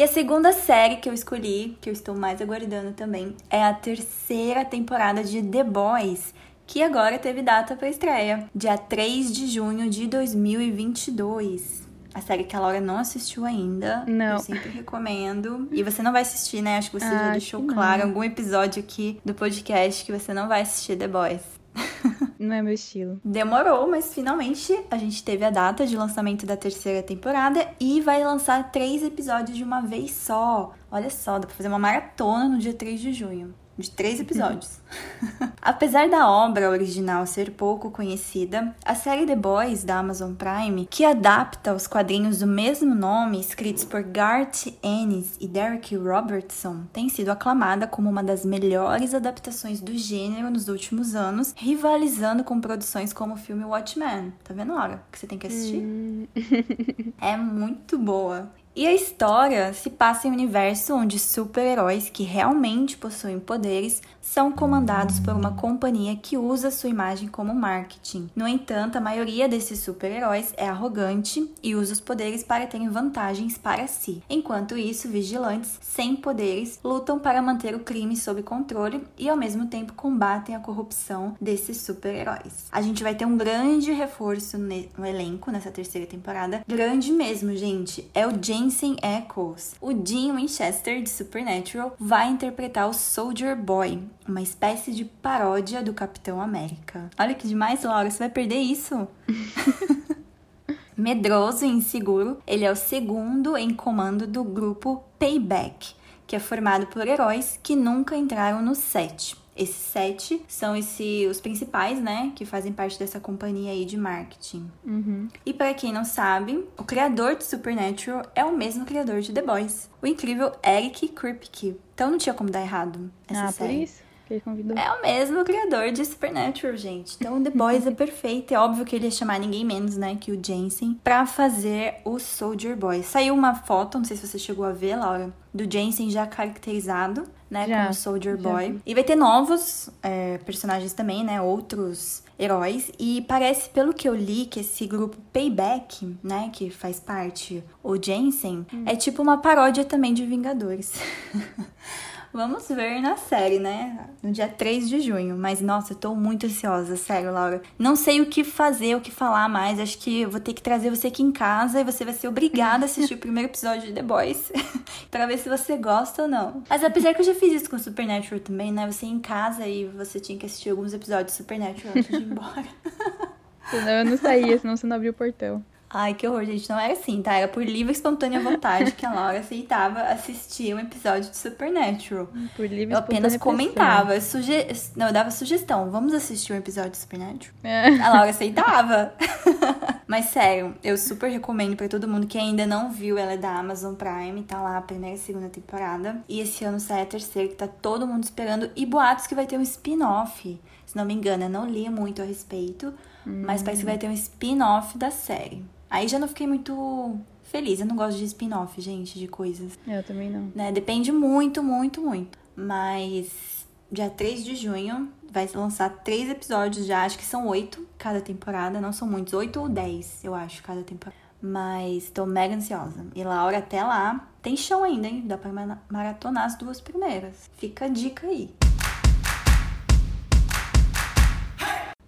[0.00, 3.74] E a segunda série que eu escolhi, que eu estou mais aguardando também, é a
[3.74, 6.32] terceira temporada de The Boys,
[6.66, 11.86] que agora teve data para estreia, dia 3 de junho de 2022.
[12.14, 14.02] A série que a Laura não assistiu ainda.
[14.06, 14.36] Não.
[14.36, 15.68] Eu sempre recomendo.
[15.70, 16.78] E você não vai assistir, né?
[16.78, 20.48] Acho que você ah, já deixou claro algum episódio aqui do podcast que você não
[20.48, 21.59] vai assistir The Boys.
[22.38, 23.20] Não é meu estilo.
[23.24, 28.24] Demorou, mas finalmente a gente teve a data de lançamento da terceira temporada e vai
[28.24, 30.72] lançar três episódios de uma vez só.
[30.90, 34.78] Olha só, dá pra fazer uma maratona no dia 3 de junho de três episódios.
[35.60, 41.04] Apesar da obra original ser pouco conhecida, a série The Boys da Amazon Prime, que
[41.04, 47.30] adapta os quadrinhos do mesmo nome, escritos por Garth Ennis e Derek Robertson, tem sido
[47.30, 53.34] aclamada como uma das melhores adaptações do gênero nos últimos anos, rivalizando com produções como
[53.34, 54.32] o filme Watchmen.
[54.44, 55.78] Tá vendo a hora que você tem que assistir?
[55.78, 56.26] Hum.
[57.20, 58.50] é muito boa.
[58.74, 64.00] E a história se passa em um universo onde super-heróis que realmente possuem poderes
[64.30, 68.30] são comandados por uma companhia que usa sua imagem como marketing.
[68.36, 73.58] No entanto, a maioria desses super-heróis é arrogante e usa os poderes para terem vantagens
[73.58, 74.22] para si.
[74.30, 79.66] Enquanto isso, vigilantes sem poderes lutam para manter o crime sob controle e ao mesmo
[79.66, 82.68] tempo combatem a corrupção desses super-heróis.
[82.70, 86.62] A gente vai ter um grande reforço no elenco nessa terceira temporada.
[86.68, 88.08] Grande mesmo, gente.
[88.14, 89.74] É o Jensen Ackles.
[89.80, 95.92] O Dean Winchester de Supernatural vai interpretar o Soldier Boy, uma espécie de paródia do
[95.92, 97.10] Capitão América.
[97.18, 99.08] Olha que demais, Laura, você vai perder isso.
[100.96, 105.94] Medroso e inseguro, ele é o segundo em comando do grupo Payback,
[106.26, 109.34] que é formado por heróis que nunca entraram no set.
[109.56, 112.32] Esses sete são esse, os principais, né?
[112.34, 114.70] Que fazem parte dessa companhia aí de marketing.
[114.84, 115.28] Uhum.
[115.44, 119.42] E para quem não sabe, o criador de Supernatural é o mesmo criador de The
[119.42, 119.90] Boys.
[120.00, 121.76] O incrível Eric Kripke.
[121.94, 123.74] Então não tinha como dar errado essa ah, série.
[123.74, 124.09] por isso?
[124.30, 124.78] Que ele convidou.
[124.78, 127.16] É o mesmo criador de Supernatural, gente.
[127.18, 128.54] Então The Boys é perfeito.
[128.54, 132.18] É óbvio que ele ia chamar ninguém menos, né, que o Jensen, pra fazer o
[132.18, 133.02] Soldier Boy.
[133.02, 137.24] Saiu uma foto, não sei se você chegou a ver, Laura, do Jensen já caracterizado,
[137.50, 138.80] né, Já, como Soldier já Boy.
[138.86, 142.90] E vai ter novos é, personagens também, né, outros heróis.
[142.98, 148.00] E parece, pelo que eu li, que esse grupo Payback, né, que faz parte o
[148.00, 150.92] Jensen, é tipo uma paródia também de Vingadores.
[152.32, 154.06] Vamos ver na série, né?
[154.22, 155.36] No dia 3 de junho.
[155.36, 157.60] Mas, nossa, eu tô muito ansiosa, sério, Laura.
[157.76, 159.80] Não sei o que fazer, o que falar mais.
[159.80, 162.84] Acho que vou ter que trazer você aqui em casa e você vai ser obrigada
[162.84, 164.52] a assistir o primeiro episódio de The Boys
[165.10, 166.62] pra ver se você gosta ou não.
[166.68, 168.90] Mas apesar que eu já fiz isso com Supernatural também, né?
[168.90, 172.22] Você ia em casa e você tinha que assistir alguns episódios de Supernatural antes de
[172.22, 172.64] ir embora.
[173.70, 175.64] Senão eu não saía, senão você não abria o portão.
[175.92, 176.70] Ai, que horror, gente.
[176.70, 177.34] Não era assim, tá?
[177.34, 182.28] Era por livre e espontânea vontade que a Laura aceitava assistir um episódio de Supernatural.
[182.56, 184.52] Por livre Eu apenas comentava, eu suge...
[184.94, 185.90] não, eu dava sugestão.
[185.90, 187.52] Vamos assistir um episódio de Supernatural?
[187.64, 187.88] É.
[188.00, 189.14] A Laura aceitava.
[190.06, 193.18] Mas sério, eu super recomendo pra todo mundo que ainda não viu.
[193.18, 196.22] Ela é da Amazon Prime, tá lá a primeira e segunda temporada.
[196.28, 198.70] E esse ano sai a terceira, que tá todo mundo esperando.
[198.76, 200.60] E boatos que vai ter um spin-off.
[200.86, 202.94] Se não me engano, eu não li muito a respeito.
[203.24, 205.64] Mas parece que vai ter um spin-off da série.
[205.90, 207.80] Aí já não fiquei muito feliz.
[207.80, 210.50] Eu não gosto de spin-off, gente, de coisas Eu também não.
[210.54, 210.70] né?
[210.70, 212.38] Depende muito, muito, muito.
[212.56, 218.20] Mas dia 3 de junho vai lançar três episódios já, acho que são oito cada
[218.20, 221.18] temporada, não são muitos, oito ou dez, eu acho, cada temporada.
[221.42, 223.06] Mas tô mega ansiosa.
[223.14, 225.24] E Laura, até lá, tem show ainda, hein?
[225.26, 227.48] Dá pra ma- maratonar as duas primeiras.
[227.56, 228.50] Fica a dica aí.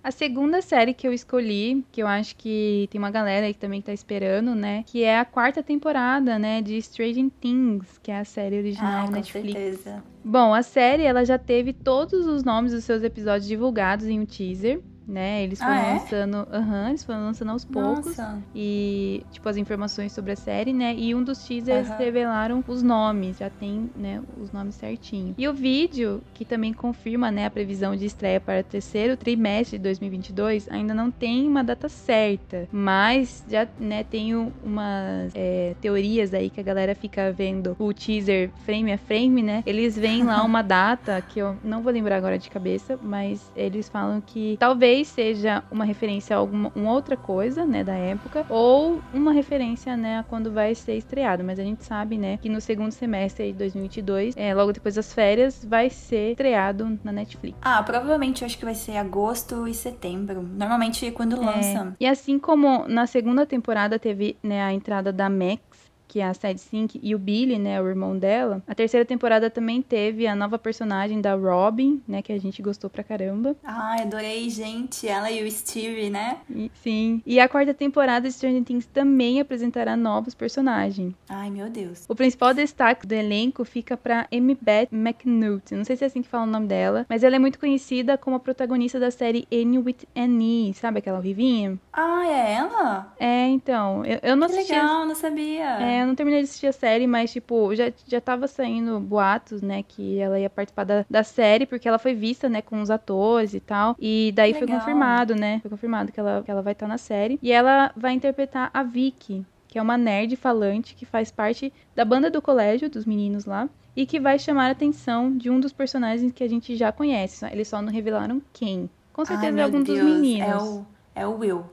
[0.05, 3.61] A segunda série que eu escolhi, que eu acho que tem uma galera aí que
[3.61, 4.82] também tá esperando, né?
[4.84, 6.61] Que é a quarta temporada, né?
[6.61, 9.53] De Stranger Things, que é a série original Ah, com Netflix.
[9.53, 10.03] certeza.
[10.24, 14.26] Bom, a série ela já teve todos os nomes dos seus episódios divulgados em um
[14.26, 15.42] teaser, né?
[15.42, 15.92] Eles foram Ah, é?
[15.94, 18.38] lançando, aham, eles foram lançando aos poucos Nossa.
[18.55, 20.94] e tipo as informações sobre a série, né?
[20.96, 21.96] E um dos teasers Aham.
[21.98, 25.34] revelaram os nomes, já tem, né, os nomes certinho.
[25.36, 29.78] E o vídeo que também confirma, né, a previsão de estreia para o terceiro trimestre
[29.78, 35.74] de 2022 ainda não tem uma data certa, mas já, né, tem um- umas é,
[35.80, 39.62] teorias aí que a galera fica vendo o teaser frame a frame, né?
[39.66, 43.88] Eles veem lá uma data que eu não vou lembrar agora de cabeça, mas eles
[43.88, 49.01] falam que talvez seja uma referência a alguma uma outra coisa, né, da época, ou
[49.12, 51.43] uma referência, né, a quando vai ser estreado.
[51.43, 55.12] Mas a gente sabe, né, que no segundo semestre de 2022, é, logo depois das
[55.12, 57.59] férias, vai ser estreado na Netflix.
[57.62, 60.43] Ah, provavelmente eu acho que vai ser agosto e setembro.
[60.43, 61.95] Normalmente é quando lança.
[61.99, 66.34] E assim como na segunda temporada teve né, a entrada da Max, que é a
[66.34, 70.36] Sad Sink, e o Billy, né, o irmão dela, a terceira temporada também teve a
[70.36, 73.56] nova personagem da Robin, né, que a gente gostou pra caramba.
[73.64, 75.08] Ai, adorei, gente.
[75.08, 76.36] Ela e o Steve, né?
[76.50, 77.22] E, sim.
[77.24, 81.14] E a quarta temporada de Stranger Things também apresentará novos personagens.
[81.30, 82.04] Ai, meu Deus.
[82.06, 85.74] O principal destaque do elenco fica pra Amy Beth McNulty.
[85.74, 88.18] Não sei se é assim que fala o nome dela, mas ela é muito conhecida
[88.18, 91.78] como a protagonista da série Annie with Annie, sabe aquela Rivinha?
[91.90, 93.14] Ah, é ela?
[93.18, 95.64] É, então, eu, eu não Que assisti legal, não sabia.
[95.80, 99.62] É, eu não terminei de assistir a série, mas, tipo, já, já tava saindo boatos,
[99.62, 102.90] né, que ela ia participar da, da série, porque ela foi vista, né, com os
[102.90, 103.96] atores e tal.
[103.98, 104.80] E daí Que foi legal.
[104.80, 105.59] confirmado, né?
[105.61, 107.38] Foi confirmado que ela, que ela vai estar na série.
[107.42, 112.05] E ela vai interpretar a Vicky, que é uma nerd falante que faz parte da
[112.05, 113.68] banda do colégio, dos meninos lá.
[113.94, 117.44] E que vai chamar a atenção de um dos personagens que a gente já conhece.
[117.46, 118.88] Eles só não revelaram quem.
[119.12, 120.48] Com Ai, certeza é meu algum dos Deus, meninos.
[120.48, 121.64] É o, é o Will.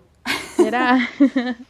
[0.56, 0.98] Será?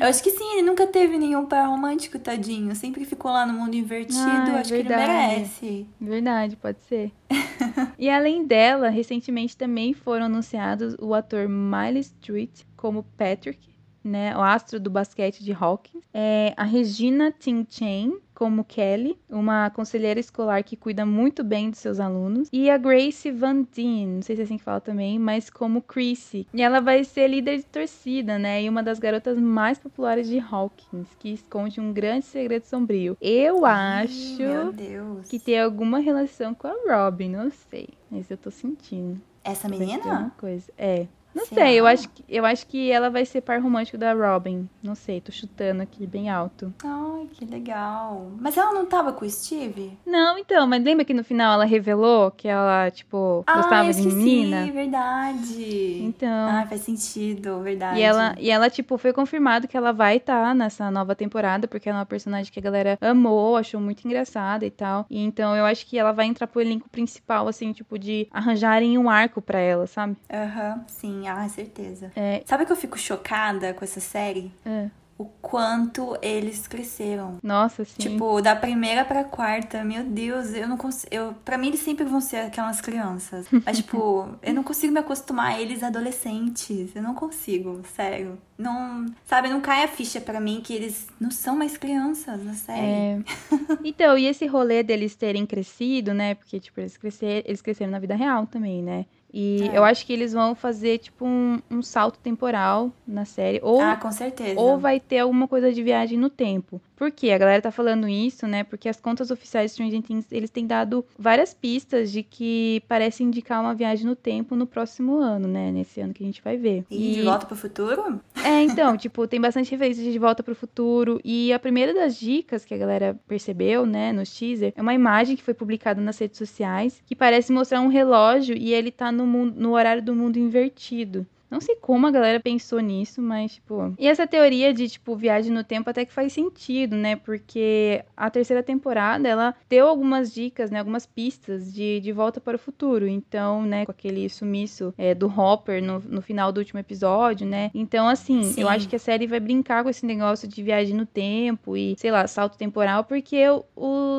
[0.00, 2.74] Eu acho que sim, ele nunca teve nenhum par romântico, tadinho.
[2.74, 4.18] Sempre ficou lá no mundo invertido.
[4.18, 5.12] Ah, é acho que ele verdade.
[5.12, 5.86] merece.
[6.00, 7.12] Verdade, pode ser.
[7.98, 13.68] e além dela, recentemente também foram anunciados o ator Miley Street como Patrick,
[14.04, 19.70] né, o astro do basquete de Hawkins, é, a Regina Ting Chen como Kelly, uma
[19.70, 24.22] conselheira escolar que cuida muito bem dos seus alunos, e a Grace Van Dien, não
[24.22, 26.46] sei se é assim que fala também, mas como Chrissy.
[26.52, 30.38] E ela vai ser líder de torcida, né, e uma das garotas mais populares de
[30.38, 33.16] Hawkins, que esconde um grande segredo sombrio.
[33.22, 35.28] Eu Ai, acho Meu Deus.
[35.28, 39.18] que tem alguma relação com a Robin, não sei, mas eu tô sentindo.
[39.42, 40.32] Essa menina?
[40.36, 40.70] coisa.
[40.76, 41.06] É.
[41.36, 41.66] Não Será?
[41.66, 44.66] sei, eu acho, que, eu acho que ela vai ser par romântico da Robin.
[44.82, 46.72] Não sei, tô chutando aqui bem alto.
[46.82, 48.32] Ai, que legal.
[48.40, 49.98] Mas ela não tava com o Steve?
[50.06, 53.92] Não, então, mas lembra que no final ela revelou que ela, tipo, ah, gostava eu
[53.92, 54.72] de menina?
[54.72, 55.98] verdade.
[56.00, 56.48] Então.
[56.48, 57.98] Ah, faz sentido, verdade.
[57.98, 61.86] E ela, e ela, tipo, foi confirmado que ela vai estar nessa nova temporada, porque
[61.86, 65.04] ela é uma personagem que a galera amou, achou muito engraçada e tal.
[65.10, 68.96] E então eu acho que ela vai entrar pro elenco principal, assim, tipo, de arranjarem
[68.96, 70.16] um arco pra ela, sabe?
[70.32, 72.12] Aham, sim, ah, certeza.
[72.16, 72.42] É.
[72.46, 74.52] Sabe que eu fico chocada com essa série?
[74.64, 74.88] É.
[75.18, 77.38] O quanto eles cresceram.
[77.42, 77.94] Nossa, sim.
[77.96, 81.08] Tipo, da primeira pra quarta, meu Deus, eu não consigo.
[81.10, 83.46] Eu, pra mim, eles sempre vão ser aquelas crianças.
[83.64, 86.94] Mas, tipo, eu não consigo me acostumar a eles adolescentes.
[86.94, 88.36] Eu não consigo, sério.
[88.58, 89.06] Não.
[89.24, 92.86] Sabe, não cai a ficha pra mim que eles não são mais crianças na série.
[92.86, 93.18] É.
[93.82, 96.34] Então, e esse rolê deles terem crescido, né?
[96.34, 99.06] Porque, tipo, eles cresceram, eles cresceram na vida real também, né?
[99.38, 99.76] E É.
[99.76, 103.60] eu acho que eles vão fazer, tipo, um, um salto temporal na série.
[103.62, 104.58] Ou, Ah, com certeza.
[104.58, 106.80] ou vai ter alguma coisa de viagem no tempo.
[106.96, 107.30] Por quê?
[107.30, 108.64] A galera tá falando isso, né?
[108.64, 113.22] Porque as contas oficiais de Stranger Things, eles têm dado várias pistas de que parece
[113.22, 115.70] indicar uma viagem no tempo no próximo ano, né?
[115.70, 116.84] Nesse ano que a gente vai ver.
[116.90, 118.20] E de volta pro futuro?
[118.42, 121.20] É, então, tipo, tem bastante referência de Volta pro Futuro.
[121.22, 125.36] E a primeira das dicas que a galera percebeu, né, no teaser, é uma imagem
[125.36, 129.26] que foi publicada nas redes sociais que parece mostrar um relógio e ele tá no,
[129.26, 131.26] mundo, no horário do mundo invertido.
[131.50, 133.94] Não sei como a galera pensou nisso, mas, tipo.
[133.98, 137.16] E essa teoria de, tipo, viagem no tempo até que faz sentido, né?
[137.16, 140.78] Porque a terceira temporada, ela deu algumas dicas, né?
[140.80, 143.06] Algumas pistas de, de volta para o futuro.
[143.06, 143.84] Então, né?
[143.84, 147.70] Com aquele sumiço é, do Hopper no, no final do último episódio, né?
[147.74, 148.60] Então, assim, Sim.
[148.62, 151.94] eu acho que a série vai brincar com esse negócio de viagem no tempo e,
[151.98, 153.64] sei lá, salto temporal, porque o-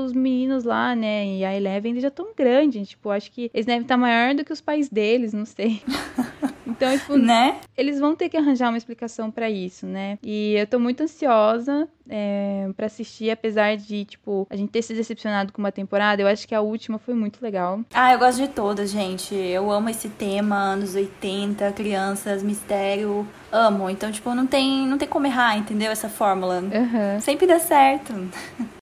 [0.05, 1.25] os meninos lá, né?
[1.27, 2.89] E a Eleven, eles já estão grandes.
[2.89, 5.81] Tipo, acho que eles devem estar maior do que os pais deles, não sei.
[6.67, 7.57] Então, tipo, Né?
[7.77, 10.17] eles vão ter que arranjar uma explicação pra isso, né?
[10.23, 14.93] E eu tô muito ansiosa é, para assistir, apesar de, tipo, a gente ter se
[14.93, 17.79] decepcionado com uma temporada, eu acho que a última foi muito legal.
[17.93, 19.33] Ah, eu gosto de todas, gente.
[19.35, 23.27] Eu amo esse tema, anos 80, crianças, mistério.
[23.51, 23.89] Amo.
[23.89, 25.91] Então, tipo, não tem, não tem como errar, entendeu?
[25.91, 26.63] Essa fórmula.
[26.73, 27.19] Aham.
[27.21, 28.13] Sempre dá certo.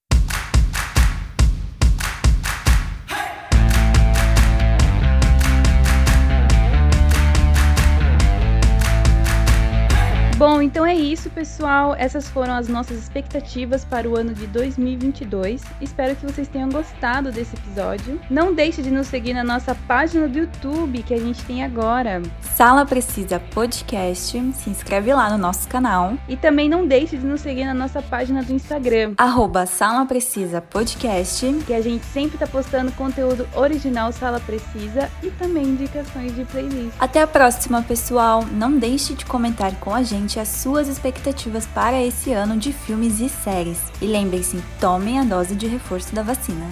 [10.38, 11.94] Bom, então é isso, pessoal.
[11.96, 15.62] Essas foram as nossas expectativas para o ano de 2022.
[15.80, 18.20] Espero que vocês tenham gostado desse episódio.
[18.28, 22.20] Não deixe de nos seguir na nossa página do YouTube que a gente tem agora.
[22.40, 24.32] Sala Precisa Podcast.
[24.54, 26.14] Se inscreve lá no nosso canal.
[26.28, 29.14] E também não deixe de nos seguir na nossa página do Instagram.
[29.18, 31.46] Arroba Sala Precisa Podcast.
[31.64, 36.96] que a gente sempre tá postando conteúdo original Sala Precisa e também indicações de playlist.
[36.98, 38.44] Até a próxima, pessoal.
[38.50, 43.20] Não deixe de comentar com a gente as suas expectativas para esse ano de filmes
[43.20, 43.78] e séries.
[44.00, 46.66] E lembre-se, tomem a dose de reforço da vacina.